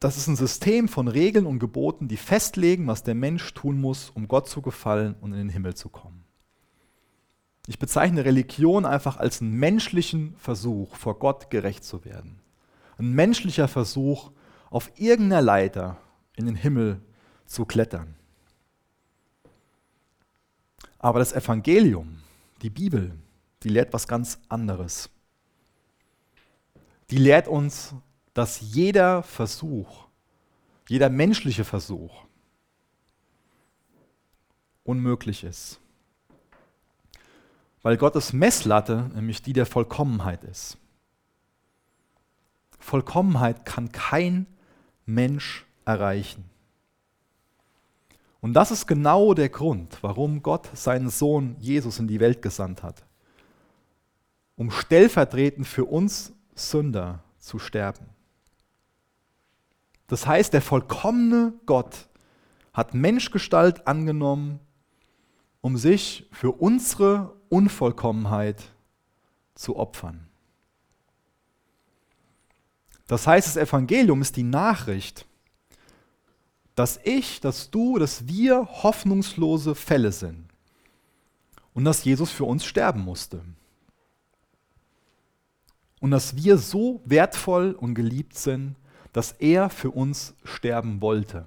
[0.00, 4.10] das ist ein System von Regeln und Geboten, die festlegen, was der Mensch tun muss,
[4.10, 6.24] um Gott zu gefallen und in den Himmel zu kommen.
[7.66, 12.40] Ich bezeichne Religion einfach als einen menschlichen Versuch, vor Gott gerecht zu werden.
[12.96, 14.30] Ein menschlicher Versuch,
[14.70, 15.98] auf irgendeiner Leiter
[16.34, 17.00] in den Himmel
[17.48, 18.14] zu klettern.
[20.98, 22.22] Aber das Evangelium,
[22.62, 23.18] die Bibel,
[23.62, 25.10] die lehrt was ganz anderes.
[27.10, 27.94] Die lehrt uns,
[28.34, 30.06] dass jeder Versuch,
[30.88, 32.24] jeder menschliche Versuch
[34.84, 35.80] unmöglich ist.
[37.82, 40.78] Weil Gottes Messlatte nämlich die der Vollkommenheit ist.
[42.78, 44.46] Vollkommenheit kann kein
[45.04, 46.48] Mensch erreichen.
[48.40, 52.82] Und das ist genau der Grund, warum Gott seinen Sohn Jesus in die Welt gesandt
[52.82, 53.04] hat.
[54.56, 58.06] Um stellvertretend für uns Sünder zu sterben.
[60.06, 62.08] Das heißt, der vollkommene Gott
[62.72, 64.60] hat Menschgestalt angenommen,
[65.60, 68.62] um sich für unsere Unvollkommenheit
[69.54, 70.28] zu opfern.
[73.06, 75.26] Das heißt, das Evangelium ist die Nachricht,
[76.78, 80.44] dass ich, dass du, dass wir hoffnungslose Fälle sind
[81.74, 83.42] und dass Jesus für uns sterben musste.
[86.00, 88.76] Und dass wir so wertvoll und geliebt sind,
[89.12, 91.46] dass er für uns sterben wollte.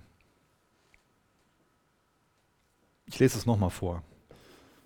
[3.05, 4.03] Ich lese es nochmal vor.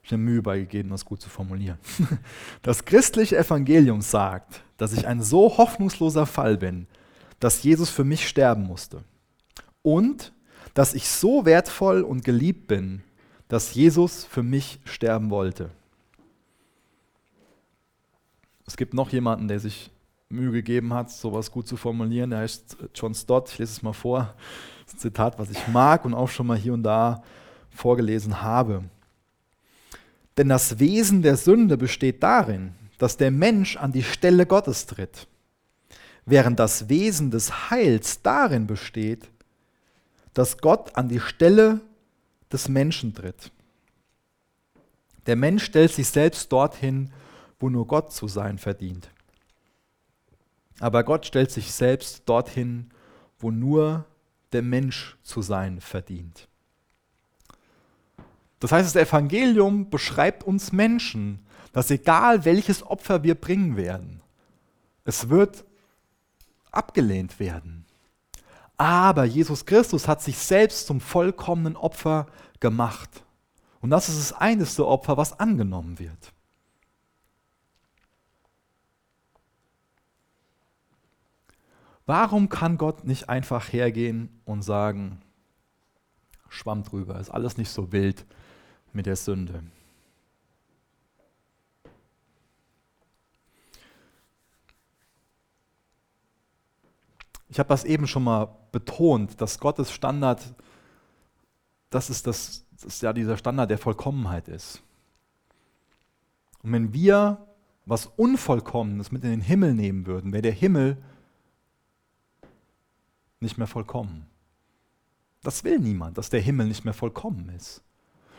[0.04, 1.80] Ich habe Mühe beigegeben, das gut zu formulieren.
[2.62, 6.86] Das christliche Evangelium sagt, dass ich ein so hoffnungsloser Fall bin,
[7.40, 9.04] dass Jesus für mich sterben musste.
[9.82, 10.35] Und
[10.76, 13.02] dass ich so wertvoll und geliebt bin,
[13.48, 15.72] dass Jesus für mich sterben wollte.
[18.68, 19.90] Es gibt noch jemanden, der sich
[20.28, 22.32] Mühe gegeben hat, sowas gut zu formulieren.
[22.32, 23.50] Der heißt John Stott.
[23.50, 24.36] Ich lese es mal vor.
[24.84, 27.24] Das ist ein Zitat, was ich mag und auch schon mal hier und da
[27.70, 28.84] vorgelesen habe.
[30.38, 35.28] Denn das Wesen der Sünde besteht darin, dass der Mensch an die Stelle Gottes tritt,
[36.26, 39.30] während das Wesen des Heils darin besteht,
[40.36, 41.82] dass Gott an die Stelle
[42.52, 43.52] des Menschen tritt.
[45.26, 47.12] Der Mensch stellt sich selbst dorthin,
[47.60, 49.10] wo nur Gott zu sein verdient.
[50.80, 52.92] Aber Gott stellt sich selbst dorthin,
[53.40, 54.06] wo nur
[54.52, 56.48] der Mensch zu sein verdient.
[58.60, 64.22] Das heißt, das Evangelium beschreibt uns Menschen, dass egal welches Opfer wir bringen werden,
[65.06, 65.64] es wird
[66.72, 67.85] abgelehnt werden.
[68.78, 72.28] Aber Jesus Christus hat sich selbst zum vollkommenen Opfer
[72.60, 73.24] gemacht.
[73.82, 76.34] Und das ist das einzige Opfer, was angenommen wird.
[82.06, 85.22] Warum kann Gott nicht einfach hergehen und sagen,
[86.50, 88.26] Schwamm drüber, ist alles nicht so wild
[88.94, 89.64] mit der Sünde?
[97.56, 100.44] Ich habe das eben schon mal betont, dass Gottes Standard,
[101.90, 104.84] das ist, das, das ist ja dieser Standard der Vollkommenheit ist.
[106.64, 107.48] Und wenn wir
[107.86, 111.02] was Unvollkommenes mit in den Himmel nehmen würden, wäre der Himmel
[113.40, 114.26] nicht mehr vollkommen.
[115.42, 117.82] Das will niemand, dass der Himmel nicht mehr vollkommen ist.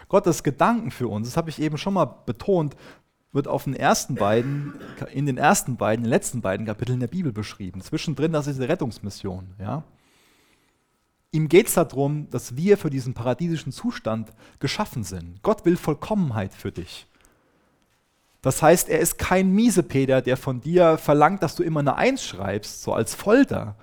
[0.09, 2.77] Gottes Gedanken für uns, das habe ich eben schon mal betont,
[3.33, 4.75] wird auf den ersten beiden,
[5.13, 7.81] in den ersten beiden, den letzten beiden Kapiteln der Bibel beschrieben.
[7.81, 9.55] Zwischendrin, das ist die Rettungsmission.
[9.59, 9.85] Ja?
[11.33, 15.43] Ihm geht es darum, dass wir für diesen paradiesischen Zustand geschaffen sind.
[15.43, 17.07] Gott will Vollkommenheit für dich.
[18.41, 22.23] Das heißt, er ist kein Miesepeter, der von dir verlangt, dass du immer eine Eins
[22.25, 23.77] schreibst, so als Folter.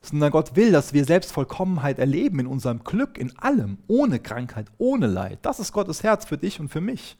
[0.00, 4.66] Sondern Gott will, dass wir selbst Vollkommenheit erleben in unserem Glück, in allem, ohne Krankheit,
[4.76, 5.38] ohne Leid.
[5.42, 7.16] Das ist Gottes Herz für dich und für mich.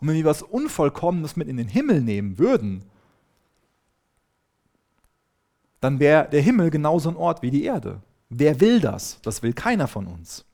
[0.00, 2.84] Und wenn wir was Unvollkommenes mit in den Himmel nehmen würden,
[5.80, 8.00] dann wäre der Himmel genauso ein Ort wie die Erde.
[8.28, 9.20] Wer will das?
[9.22, 10.44] Das will keiner von uns.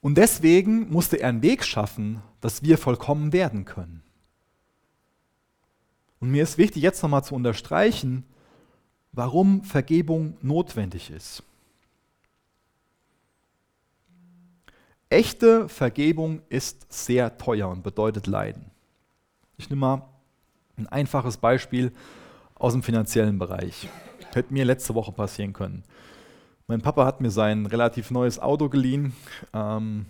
[0.00, 4.02] Und deswegen musste er einen Weg schaffen, dass wir vollkommen werden können.
[6.20, 8.24] Und mir ist wichtig, jetzt nochmal zu unterstreichen,
[9.12, 11.42] warum Vergebung notwendig ist.
[15.10, 18.70] Echte Vergebung ist sehr teuer und bedeutet Leiden.
[19.56, 20.02] Ich nehme mal
[20.76, 21.92] ein einfaches Beispiel
[22.54, 23.88] aus dem finanziellen Bereich.
[24.32, 25.84] Hätte mir letzte Woche passieren können.
[26.66, 29.14] Mein Papa hat mir sein relativ neues Auto geliehen.
[29.52, 30.06] Ähm,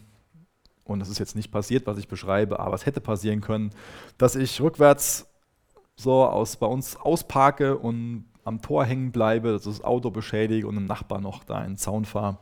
[0.84, 3.70] und das ist jetzt nicht passiert, was ich beschreibe, aber es hätte passieren können,
[4.18, 5.26] dass ich rückwärts
[5.96, 10.76] so aus, bei uns ausparke und am Tor hängen bleibe, dass das Auto beschädige und
[10.76, 12.38] ein Nachbar noch da in den Zaun fahre.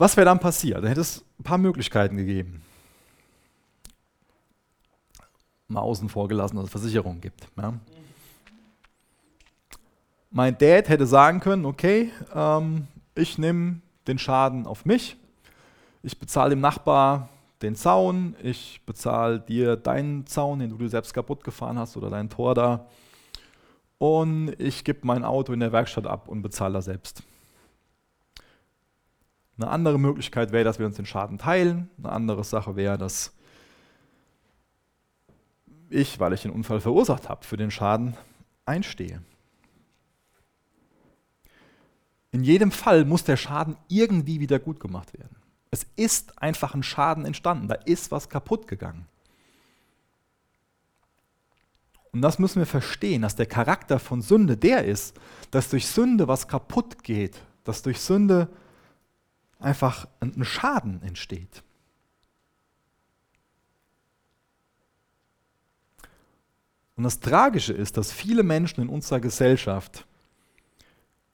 [0.00, 0.82] Was wäre dann passiert?
[0.82, 2.62] Da hätte es ein paar Möglichkeiten gegeben.
[5.68, 7.46] Mal außen vor gelassen, dass es Versicherungen gibt.
[7.58, 7.74] Ja.
[10.30, 15.18] Mein Dad hätte sagen können, okay, ähm, ich nehme den Schaden auf mich.
[16.02, 17.28] Ich bezahle dem Nachbar
[17.60, 22.08] den Zaun, ich bezahle dir deinen Zaun, den du dir selbst kaputt gefahren hast oder
[22.08, 22.86] dein Tor da.
[23.98, 27.22] Und ich gebe mein Auto in der Werkstatt ab und bezahle da selbst.
[29.60, 31.90] Eine andere Möglichkeit wäre, dass wir uns den Schaden teilen.
[31.98, 33.34] Eine andere Sache wäre, dass
[35.90, 38.16] ich, weil ich den Unfall verursacht habe, für den Schaden
[38.64, 39.22] einstehe.
[42.32, 45.36] In jedem Fall muss der Schaden irgendwie wieder gut gemacht werden.
[45.70, 49.06] Es ist einfach ein Schaden entstanden, da ist was kaputt gegangen.
[52.12, 55.20] Und das müssen wir verstehen, dass der Charakter von Sünde der ist,
[55.50, 58.48] dass durch Sünde was kaputt geht, dass durch Sünde
[59.60, 61.62] einfach ein Schaden entsteht.
[66.96, 70.06] Und das Tragische ist, dass viele Menschen in unserer Gesellschaft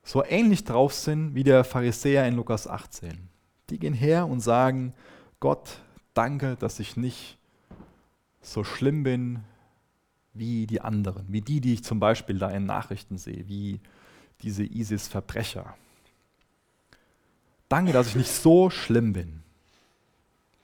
[0.04, 3.28] so ähnlich drauf sind wie der Pharisäer in Lukas 18.
[3.70, 4.94] Die gehen her und sagen,
[5.40, 5.80] Gott,
[6.14, 7.38] danke, dass ich nicht
[8.40, 9.40] so schlimm bin
[10.34, 13.80] wie die anderen, wie die, die ich zum Beispiel da in Nachrichten sehe, wie
[14.42, 15.74] diese ISIS-Verbrecher.
[17.68, 19.42] Danke, dass ich nicht so schlimm bin.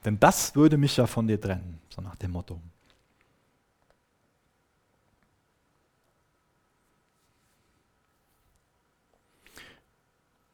[0.04, 2.60] Denn das würde mich ja von dir trennen, so nach dem Motto.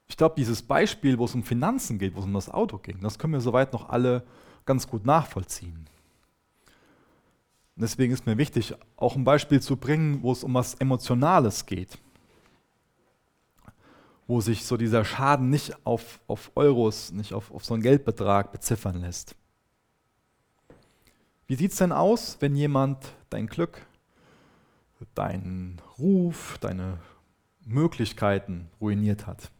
[0.06, 3.00] Ich glaube, dieses Beispiel, wo es um Finanzen geht, wo es um das Auto ging,
[3.00, 4.24] das können wir soweit noch alle
[4.66, 5.87] ganz gut nachvollziehen.
[7.76, 11.98] Deswegen ist mir wichtig, auch ein Beispiel zu bringen, wo es um was Emotionales geht.
[14.28, 18.52] Wo sich so dieser Schaden nicht auf, auf Euros, nicht auf, auf so einen Geldbetrag
[18.52, 19.34] beziffern lässt.
[21.48, 23.84] Wie sieht es denn aus, wenn jemand dein Glück,
[25.14, 26.98] deinen Ruf, deine
[27.64, 29.50] Möglichkeiten ruiniert hat?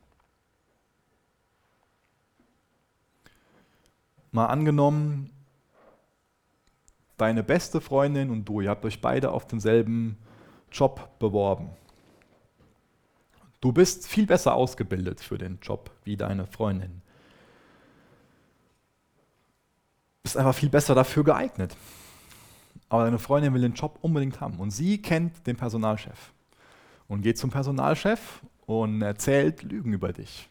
[4.31, 5.31] Mal angenommen,
[7.16, 10.18] deine beste Freundin und du, ihr habt euch beide auf denselben
[10.70, 11.70] Job beworben.
[13.61, 17.03] Du bist viel besser ausgebildet für den Job wie deine Freundin.
[20.23, 21.77] Bist einfach viel besser dafür geeignet.
[22.88, 26.33] Aber deine Freundin will den Job unbedingt haben und sie kennt den Personalchef
[27.09, 30.49] und geht zum Personalchef und erzählt Lügen über dich.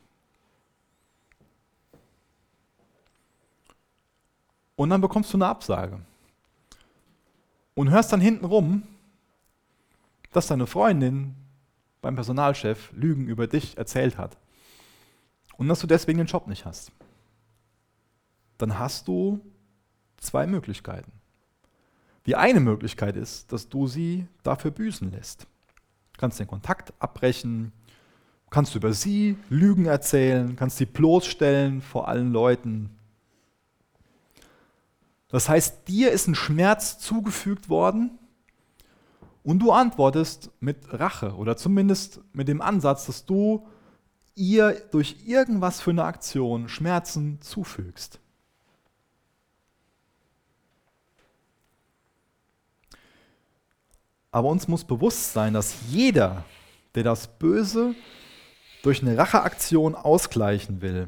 [4.75, 5.99] Und dann bekommst du eine Absage.
[7.73, 8.83] Und hörst dann hinten rum,
[10.31, 11.35] dass deine Freundin
[12.01, 14.37] beim Personalchef Lügen über dich erzählt hat.
[15.57, 16.91] Und dass du deswegen den Job nicht hast.
[18.57, 19.41] Dann hast du
[20.17, 21.11] zwei Möglichkeiten.
[22.25, 25.43] Die eine Möglichkeit ist, dass du sie dafür büßen lässt.
[26.13, 27.71] Du kannst den Kontakt abbrechen,
[28.49, 32.97] kannst über sie Lügen erzählen, kannst sie bloßstellen vor allen Leuten,
[35.29, 38.11] das heißt, dir ist ein Schmerz zugefügt worden
[39.47, 43.65] und du antwortest mit Rache oder zumindest mit dem Ansatz, dass du
[44.35, 48.19] ihr durch irgendwas für eine Aktion Schmerzen zufügst.
[54.31, 56.43] Aber uns muss bewusst sein, dass jeder,
[56.95, 57.95] der das Böse
[58.83, 61.07] durch eine Racheaktion ausgleichen will,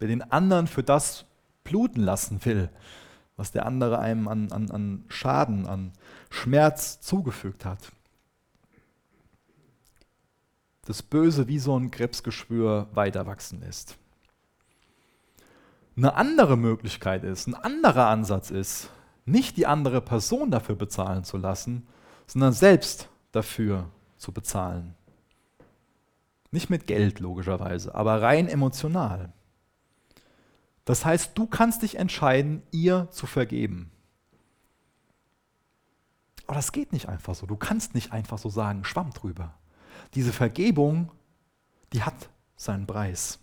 [0.00, 1.24] der den anderen für das
[1.64, 2.70] bluten lassen will,
[3.36, 5.92] was der andere einem an, an, an Schaden, an
[6.30, 7.92] Schmerz zugefügt hat.
[10.86, 13.98] Das Böse wie so ein Krebsgeschwür weiter wachsen lässt.
[15.96, 18.90] Eine andere Möglichkeit ist, ein anderer Ansatz ist,
[19.24, 21.86] nicht die andere Person dafür bezahlen zu lassen,
[22.26, 24.94] sondern selbst dafür zu bezahlen.
[26.50, 29.32] Nicht mit Geld logischerweise, aber rein emotional.
[30.86, 33.90] Das heißt, du kannst dich entscheiden, ihr zu vergeben.
[36.46, 37.44] Aber das geht nicht einfach so.
[37.44, 39.52] Du kannst nicht einfach so sagen, schwamm drüber.
[40.14, 41.10] Diese Vergebung,
[41.92, 43.40] die hat seinen Preis.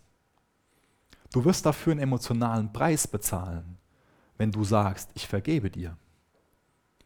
[1.33, 3.77] Du wirst dafür einen emotionalen Preis bezahlen,
[4.37, 5.97] wenn du sagst, ich vergebe dir.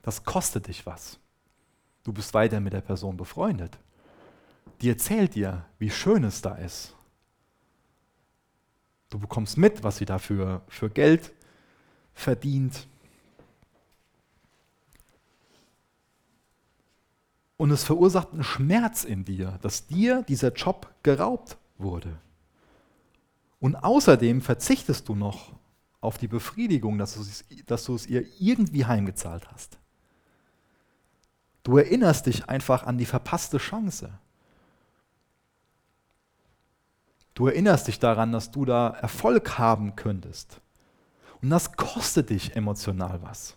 [0.04, 1.20] Das kostet dich was.
[2.04, 3.80] Du bist weiter mit der Person befreundet.
[4.82, 6.94] Die erzählt dir, wie schön es da ist.
[9.10, 11.34] Du bekommst mit, was sie dafür für Geld
[12.14, 12.88] verdient.
[17.58, 22.20] Und es verursacht einen Schmerz in dir, dass dir dieser Job geraubt wurde.
[23.60, 25.54] Und außerdem verzichtest du noch
[26.00, 29.80] auf die Befriedigung, dass du, es, dass du es ihr irgendwie heimgezahlt hast.
[31.64, 34.18] Du erinnerst dich einfach an die verpasste Chance.
[37.38, 40.60] Du erinnerst dich daran, dass du da Erfolg haben könntest.
[41.40, 43.56] Und das kostet dich emotional was.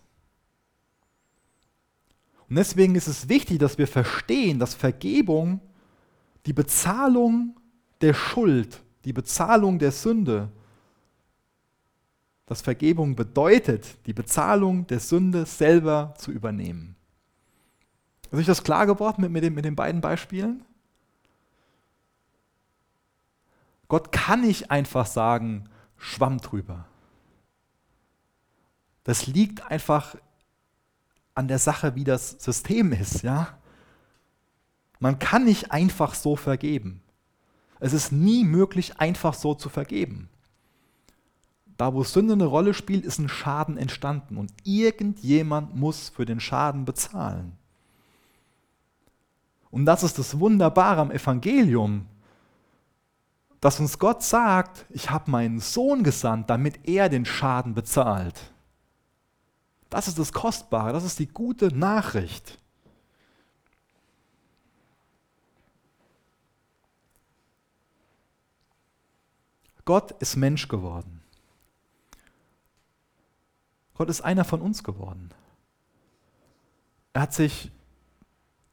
[2.47, 5.61] Und deswegen ist es wichtig, dass wir verstehen, dass Vergebung
[6.45, 7.59] die Bezahlung
[8.01, 10.51] der Schuld, die Bezahlung der Sünde,
[12.45, 16.95] dass Vergebung bedeutet, die Bezahlung der Sünde selber zu übernehmen.
[18.29, 20.63] Ist euch das klar geworden mit, mit, den, mit den beiden Beispielen?
[23.91, 25.67] Gott kann nicht einfach sagen,
[25.97, 26.85] Schwamm drüber.
[29.03, 30.15] Das liegt einfach
[31.35, 33.49] an der Sache, wie das System ist, ja?
[35.01, 37.01] Man kann nicht einfach so vergeben.
[37.81, 40.29] Es ist nie möglich, einfach so zu vergeben.
[41.75, 46.39] Da, wo Sünde eine Rolle spielt, ist ein Schaden entstanden und irgendjemand muss für den
[46.39, 47.57] Schaden bezahlen.
[49.69, 52.05] Und das ist das Wunderbare am Evangelium,
[53.61, 58.51] dass uns Gott sagt, ich habe meinen Sohn gesandt, damit er den Schaden bezahlt.
[59.89, 62.57] Das ist das Kostbare, das ist die gute Nachricht.
[69.85, 71.21] Gott ist Mensch geworden.
[73.93, 75.29] Gott ist einer von uns geworden.
[77.13, 77.71] Er hat sich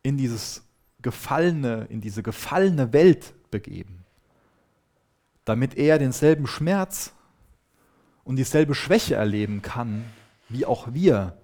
[0.03, 0.63] in dieses
[1.03, 4.05] gefallene, in diese gefallene Welt begeben,
[5.49, 7.13] damit er denselben Schmerz
[8.23, 10.05] und dieselbe Schwäche erleben kann,
[10.51, 11.39] wie auch wir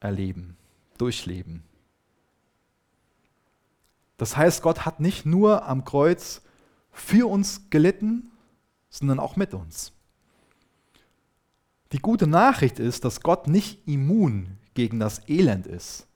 [0.00, 0.56] erleben,
[0.96, 1.62] durchleben.
[4.16, 6.40] Das heißt, Gott hat nicht nur am Kreuz
[6.90, 8.32] für uns gelitten,
[8.88, 9.92] sondern auch mit uns.
[11.92, 16.06] Die gute Nachricht ist, dass Gott nicht immun gegen das Elend ist,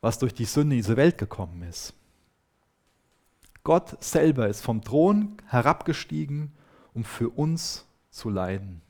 [0.00, 1.94] was durch die Sünde in diese Welt gekommen ist.
[3.68, 6.52] Gott selber ist vom Thron herabgestiegen,
[6.94, 8.80] um für uns zu leiden.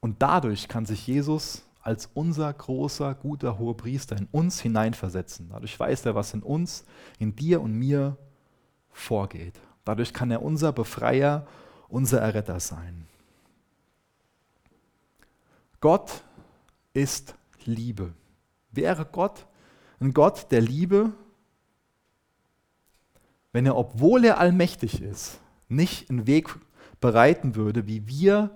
[0.00, 5.50] Und dadurch kann sich Jesus als unser großer, guter hoher Priester in uns hineinversetzen.
[5.50, 6.84] Dadurch weiß er, was in uns,
[7.20, 8.16] in dir und mir
[8.90, 9.54] vorgeht.
[9.84, 11.46] Dadurch kann er unser Befreier,
[11.86, 13.06] unser Erretter sein.
[15.80, 16.24] Gott
[16.92, 18.14] ist Liebe.
[18.72, 19.46] Wäre Gott
[20.00, 21.12] ein Gott der Liebe,
[23.52, 26.58] wenn er, obwohl er allmächtig ist, nicht einen Weg
[27.00, 28.50] bereiten würde, wie wir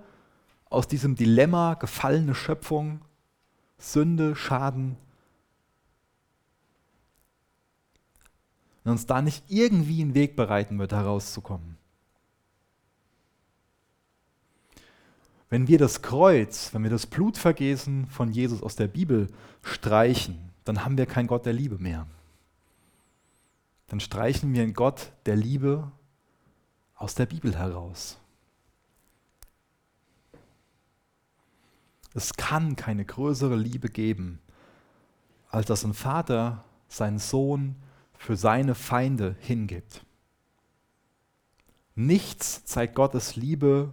[0.71, 3.01] aus diesem Dilemma gefallene Schöpfung,
[3.79, 4.97] Sünde, Schaden
[8.85, 11.77] und uns da nicht irgendwie einen Weg bereiten wird, herauszukommen.
[15.51, 19.29] Wenn wir das Kreuz, wenn wir das Blutvergießen von Jesus aus der Bibel
[19.63, 22.07] streichen, dann haben wir keinen Gott der Liebe mehr.
[23.89, 25.93] Dann streichen wir einen Gott der Liebe
[26.97, 28.19] aus der Bibel heraus.
[32.15, 34.39] Es kann keine größere Liebe geben,
[35.51, 37.77] als dass ein Vater seinen Sohn
[38.17, 40.05] für seine Feinde hingibt.
[41.97, 43.93] Nichts zeigt Gottes Liebe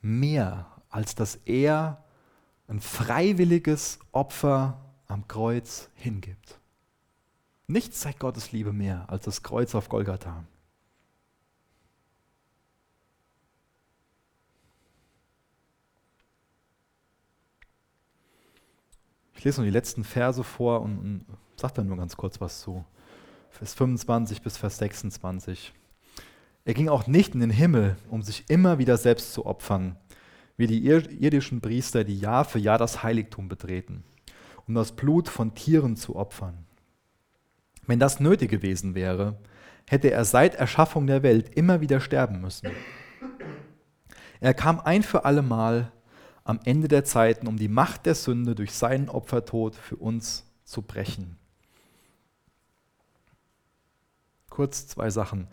[0.00, 2.04] mehr, als dass er
[2.68, 4.80] ein freiwilliges Opfer
[5.12, 6.58] am Kreuz hingibt.
[7.66, 10.44] Nichts zeigt Gottes Liebe mehr als das Kreuz auf Golgatha.
[19.34, 22.60] Ich lese noch die letzten Verse vor und, und sage dann nur ganz kurz was
[22.60, 22.84] zu.
[23.50, 25.72] Vers 25 bis Vers 26.
[26.64, 29.96] Er ging auch nicht in den Himmel, um sich immer wieder selbst zu opfern,
[30.56, 34.04] wie die irdischen Priester, die Jahr für Jahr das Heiligtum betreten,
[34.66, 36.66] um das Blut von Tieren zu opfern.
[37.86, 39.36] Wenn das nötig gewesen wäre,
[39.88, 42.70] hätte er seit Erschaffung der Welt immer wieder sterben müssen.
[44.40, 45.92] Er kam ein für allemal
[46.44, 50.82] am Ende der Zeiten, um die Macht der Sünde durch seinen Opfertod für uns zu
[50.82, 51.38] brechen.
[54.52, 55.48] kurz zwei Sachen.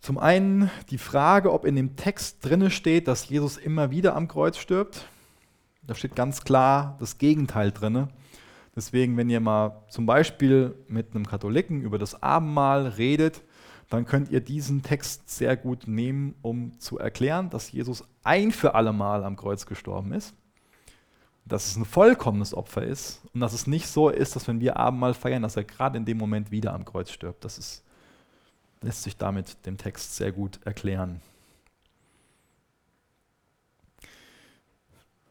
[0.00, 4.28] Zum einen die Frage, ob in dem Text drinne steht, dass Jesus immer wieder am
[4.28, 5.08] Kreuz stirbt.
[5.88, 8.08] Da steht ganz klar das Gegenteil drinne.
[8.76, 13.42] Deswegen, wenn ihr mal zum Beispiel mit einem Katholiken über das Abendmahl redet,
[13.90, 18.76] dann könnt ihr diesen Text sehr gut nehmen, um zu erklären, dass Jesus ein für
[18.76, 20.34] alle Mal am Kreuz gestorben ist
[21.48, 24.76] dass es ein vollkommenes Opfer ist und dass es nicht so ist, dass wenn wir
[24.76, 27.44] Abendmahl feiern, dass er gerade in dem Moment wieder am Kreuz stirbt.
[27.44, 27.82] Das ist,
[28.82, 31.20] lässt sich damit dem Text sehr gut erklären.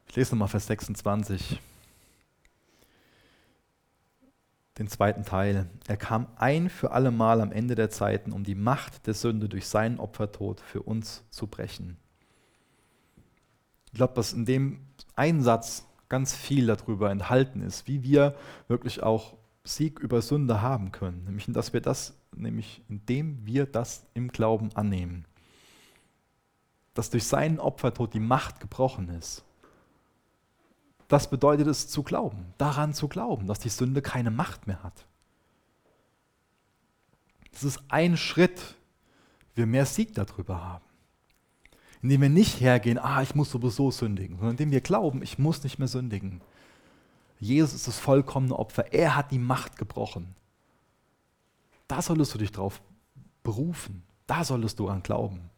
[0.09, 1.59] Ich lese nochmal Vers 26.
[4.77, 5.69] den zweiten Teil.
[5.87, 9.49] Er kam ein für alle Mal am Ende der Zeiten, um die Macht der Sünde
[9.49, 11.97] durch seinen Opfertod für uns zu brechen.
[13.87, 14.81] Ich glaube, dass in dem
[15.15, 18.35] Einsatz ganz viel darüber enthalten ist, wie wir
[18.67, 21.25] wirklich auch Sieg über Sünde haben können.
[21.25, 25.25] Nämlich, dass wir das, nämlich indem wir das im Glauben annehmen.
[26.93, 29.43] Dass durch seinen Opfertod die Macht gebrochen ist.
[31.07, 35.05] Das bedeutet es zu glauben, daran zu glauben, dass die Sünde keine Macht mehr hat.
[37.51, 38.75] Das ist ein Schritt,
[39.55, 40.85] wir mehr Sieg darüber haben.
[42.01, 45.63] Indem wir nicht hergehen, ah, ich muss sowieso sündigen, sondern indem wir glauben, ich muss
[45.63, 46.41] nicht mehr sündigen.
[47.39, 48.93] Jesus ist das vollkommene Opfer.
[48.93, 50.35] Er hat die Macht gebrochen.
[51.87, 52.81] Da solltest du dich drauf
[53.43, 54.03] berufen.
[54.27, 55.49] Da solltest du an glauben.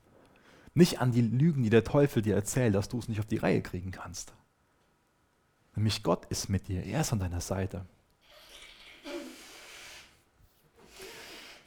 [0.73, 3.37] Nicht an die Lügen, die der Teufel dir erzählt, dass du es nicht auf die
[3.37, 4.33] Reihe kriegen kannst.
[5.79, 7.85] Nämlich Gott ist mit dir, er ist an deiner Seite.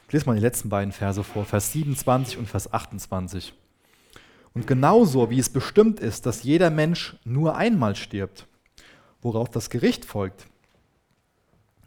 [0.06, 3.54] Ich lese mal die letzten beiden Verse vor, Vers 27 und Vers 28.
[4.52, 8.46] Und genauso wie es bestimmt ist, dass jeder Mensch nur einmal stirbt,
[9.22, 10.46] worauf das Gericht folgt,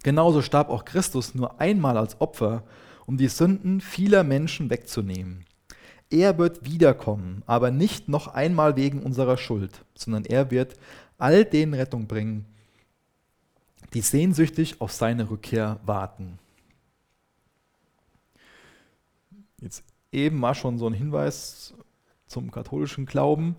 [0.01, 2.63] genauso starb auch Christus nur einmal als Opfer,
[3.05, 5.45] um die Sünden vieler Menschen wegzunehmen.
[6.09, 10.75] Er wird wiederkommen, aber nicht noch einmal wegen unserer Schuld, sondern er wird
[11.17, 12.45] all denen Rettung bringen,
[13.93, 16.39] die sehnsüchtig auf seine Rückkehr warten.
[19.61, 21.73] Jetzt eben war schon so ein Hinweis
[22.27, 23.55] zum katholischen Glauben,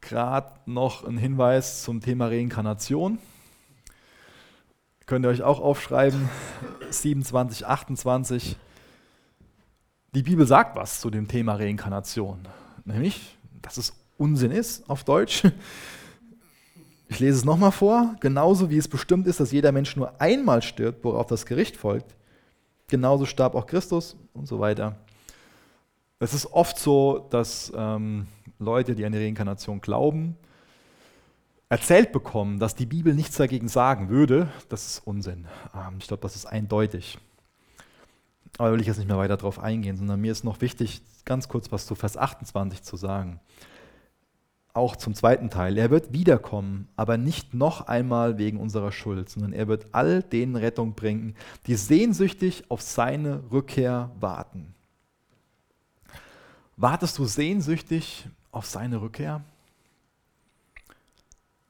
[0.00, 3.18] gerade noch ein Hinweis zum Thema Reinkarnation.
[5.06, 6.28] Könnt ihr euch auch aufschreiben,
[6.90, 8.56] 27, 28.
[10.14, 12.46] Die Bibel sagt was zu dem Thema Reinkarnation,
[12.84, 15.44] nämlich, dass es Unsinn ist auf Deutsch,
[17.08, 18.14] ich lese es nochmal vor.
[18.20, 22.14] Genauso wie es bestimmt ist, dass jeder Mensch nur einmal stirbt, worauf das Gericht folgt,
[22.86, 24.96] genauso starb auch Christus und so weiter.
[26.20, 28.26] Es ist oft so, dass ähm,
[28.58, 30.36] Leute, die an die Reinkarnation glauben,
[31.68, 34.48] erzählt bekommen, dass die Bibel nichts dagegen sagen würde.
[34.68, 35.46] Das ist Unsinn.
[35.74, 37.18] Ähm, ich glaube, das ist eindeutig.
[38.58, 41.02] Aber da will ich jetzt nicht mehr weiter darauf eingehen, sondern mir ist noch wichtig,
[41.24, 43.40] ganz kurz was zu Vers 28 zu sagen
[44.74, 45.76] auch zum zweiten Teil.
[45.76, 50.56] Er wird wiederkommen, aber nicht noch einmal wegen unserer Schuld, sondern er wird all denen
[50.56, 51.34] Rettung bringen,
[51.66, 54.74] die sehnsüchtig auf seine Rückkehr warten.
[56.76, 59.42] Wartest du sehnsüchtig auf seine Rückkehr?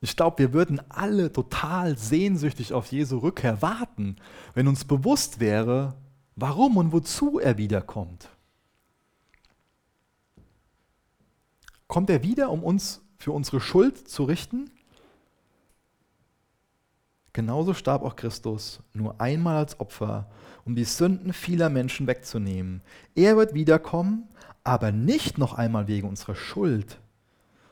[0.01, 4.17] Ich glaube, wir würden alle total sehnsüchtig auf Jesu Rückkehr warten,
[4.55, 5.95] wenn uns bewusst wäre,
[6.37, 8.29] warum und wozu er wiederkommt.
[11.89, 14.71] Kommt er wieder, um uns für unsere Schuld zu richten?
[17.33, 20.31] Genauso starb auch Christus nur einmal als Opfer,
[20.65, 22.83] um die Sünden vieler Menschen wegzunehmen.
[23.15, 24.29] Er wird wiederkommen,
[24.65, 26.99] aber nicht noch einmal wegen unserer Schuld,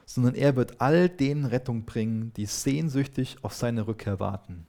[0.06, 4.66] sondern er wird all denen Rettung bringen, die sehnsüchtig auf seine Rückkehr warten.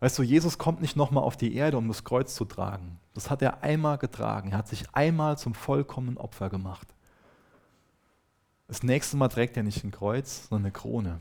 [0.00, 2.98] Weißt du, Jesus kommt nicht nochmal auf die Erde, um das Kreuz zu tragen.
[3.14, 4.50] Das hat er einmal getragen.
[4.50, 6.95] Er hat sich einmal zum vollkommenen Opfer gemacht.
[8.68, 11.20] Das nächste Mal trägt er nicht ein Kreuz, sondern eine Krone.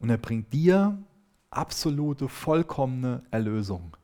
[0.00, 0.98] Und er bringt dir
[1.50, 3.96] absolute, vollkommene Erlösung.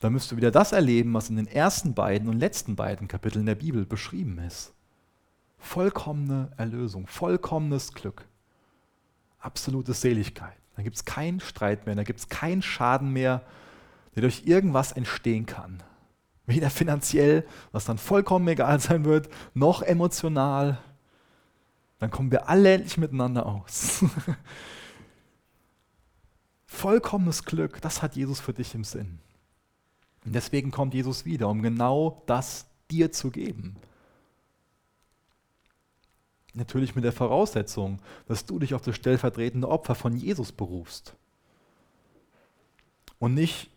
[0.00, 3.46] Da müsst du wieder das erleben, was in den ersten beiden und letzten beiden Kapiteln
[3.46, 4.74] der Bibel beschrieben ist.
[5.58, 8.26] Vollkommene Erlösung, vollkommenes Glück,
[9.38, 10.56] absolute Seligkeit.
[10.74, 13.42] Da gibt es keinen Streit mehr, da gibt es keinen Schaden mehr,
[14.16, 15.82] der durch irgendwas entstehen kann
[16.46, 20.78] weder finanziell, was dann vollkommen egal sein wird, noch emotional,
[21.98, 24.04] dann kommen wir alle endlich miteinander aus.
[26.66, 29.20] Vollkommenes Glück, das hat Jesus für dich im Sinn.
[30.24, 33.76] Und deswegen kommt Jesus wieder, um genau das dir zu geben.
[36.54, 41.14] Natürlich mit der Voraussetzung, dass du dich auf das stellvertretende Opfer von Jesus berufst
[43.18, 43.70] und nicht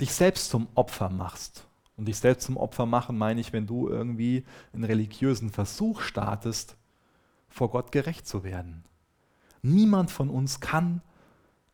[0.00, 3.88] dich selbst zum Opfer machst und dich selbst zum Opfer machen, meine ich, wenn du
[3.88, 6.76] irgendwie einen religiösen Versuch startest,
[7.48, 8.84] vor Gott gerecht zu werden.
[9.62, 11.00] Niemand von uns kann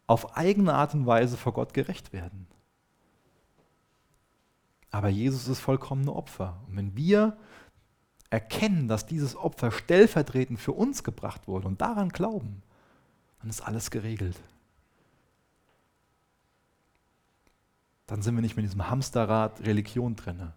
[0.06, 2.46] auf eigene Art und Weise vor Gott gerecht werden.
[4.90, 6.60] Aber Jesus ist vollkommene Opfer.
[6.68, 7.36] Und wenn wir
[8.30, 12.62] erkennen, dass dieses Opfer stellvertretend für uns gebracht wurde und daran glauben,
[13.40, 14.38] dann ist alles geregelt.
[18.12, 20.52] Dann sind wir nicht mit diesem Hamsterrad Religion drin.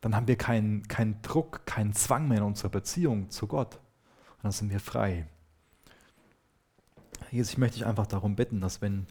[0.00, 3.76] Dann haben wir keinen kein Druck, keinen Zwang mehr in unserer Beziehung zu Gott.
[3.76, 5.28] Und dann sind wir frei.
[7.30, 9.06] Jesus, ich möchte dich einfach darum bitten, dass wenn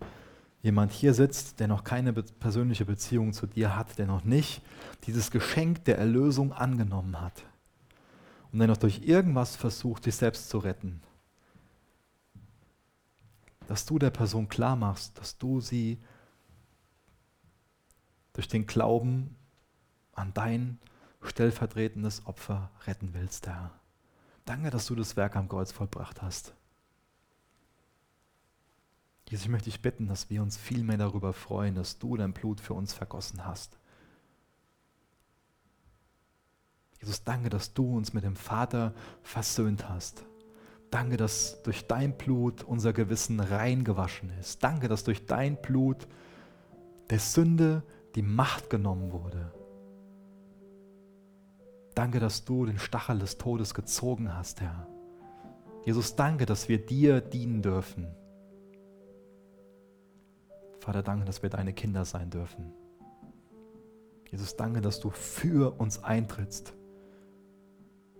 [0.62, 4.62] jemand hier sitzt, der noch keine persönliche Beziehung zu dir hat, der noch nicht
[5.06, 7.46] dieses Geschenk der Erlösung angenommen hat
[8.52, 11.02] und der noch durch irgendwas versucht, sich selbst zu retten,
[13.68, 16.02] dass du der Person klar machst, dass du sie
[18.34, 19.36] durch den Glauben
[20.14, 20.80] an dein
[21.22, 23.72] stellvertretendes Opfer retten willst, Herr.
[24.46, 26.54] Danke, dass du das Werk am Kreuz vollbracht hast.
[29.28, 32.34] Jesus, ich möchte dich bitten, dass wir uns viel mehr darüber freuen, dass du dein
[32.34, 33.80] Blut für uns vergossen hast.
[37.02, 38.94] Jesus, danke, dass du uns mit dem Vater
[39.24, 40.24] versöhnt hast.
[40.96, 44.64] Danke, dass durch dein Blut unser Gewissen reingewaschen ist.
[44.64, 46.08] Danke, dass durch dein Blut
[47.10, 47.84] der Sünde
[48.16, 49.52] die Macht genommen wurde.
[51.96, 54.88] Danke, dass du den Stachel des Todes gezogen hast, Herr.
[55.84, 58.08] Jesus, danke, dass wir dir dienen dürfen.
[60.80, 62.72] Vater, danke, dass wir deine Kinder sein dürfen.
[64.32, 66.74] Jesus, danke, dass du für uns eintrittst.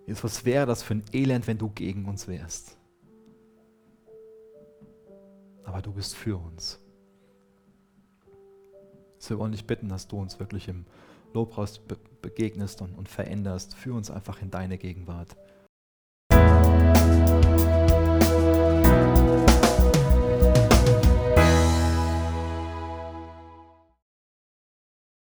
[0.06, 2.78] Jesus, was wäre das für ein Elend, wenn du gegen uns wärst?
[5.64, 6.80] Aber du bist für uns.
[9.18, 10.86] So, wir wollen dich bitten, dass du uns wirklich im
[11.34, 11.82] Lobpreis
[12.22, 13.74] begegnest und, und veränderst.
[13.74, 15.36] Führ uns einfach in deine Gegenwart.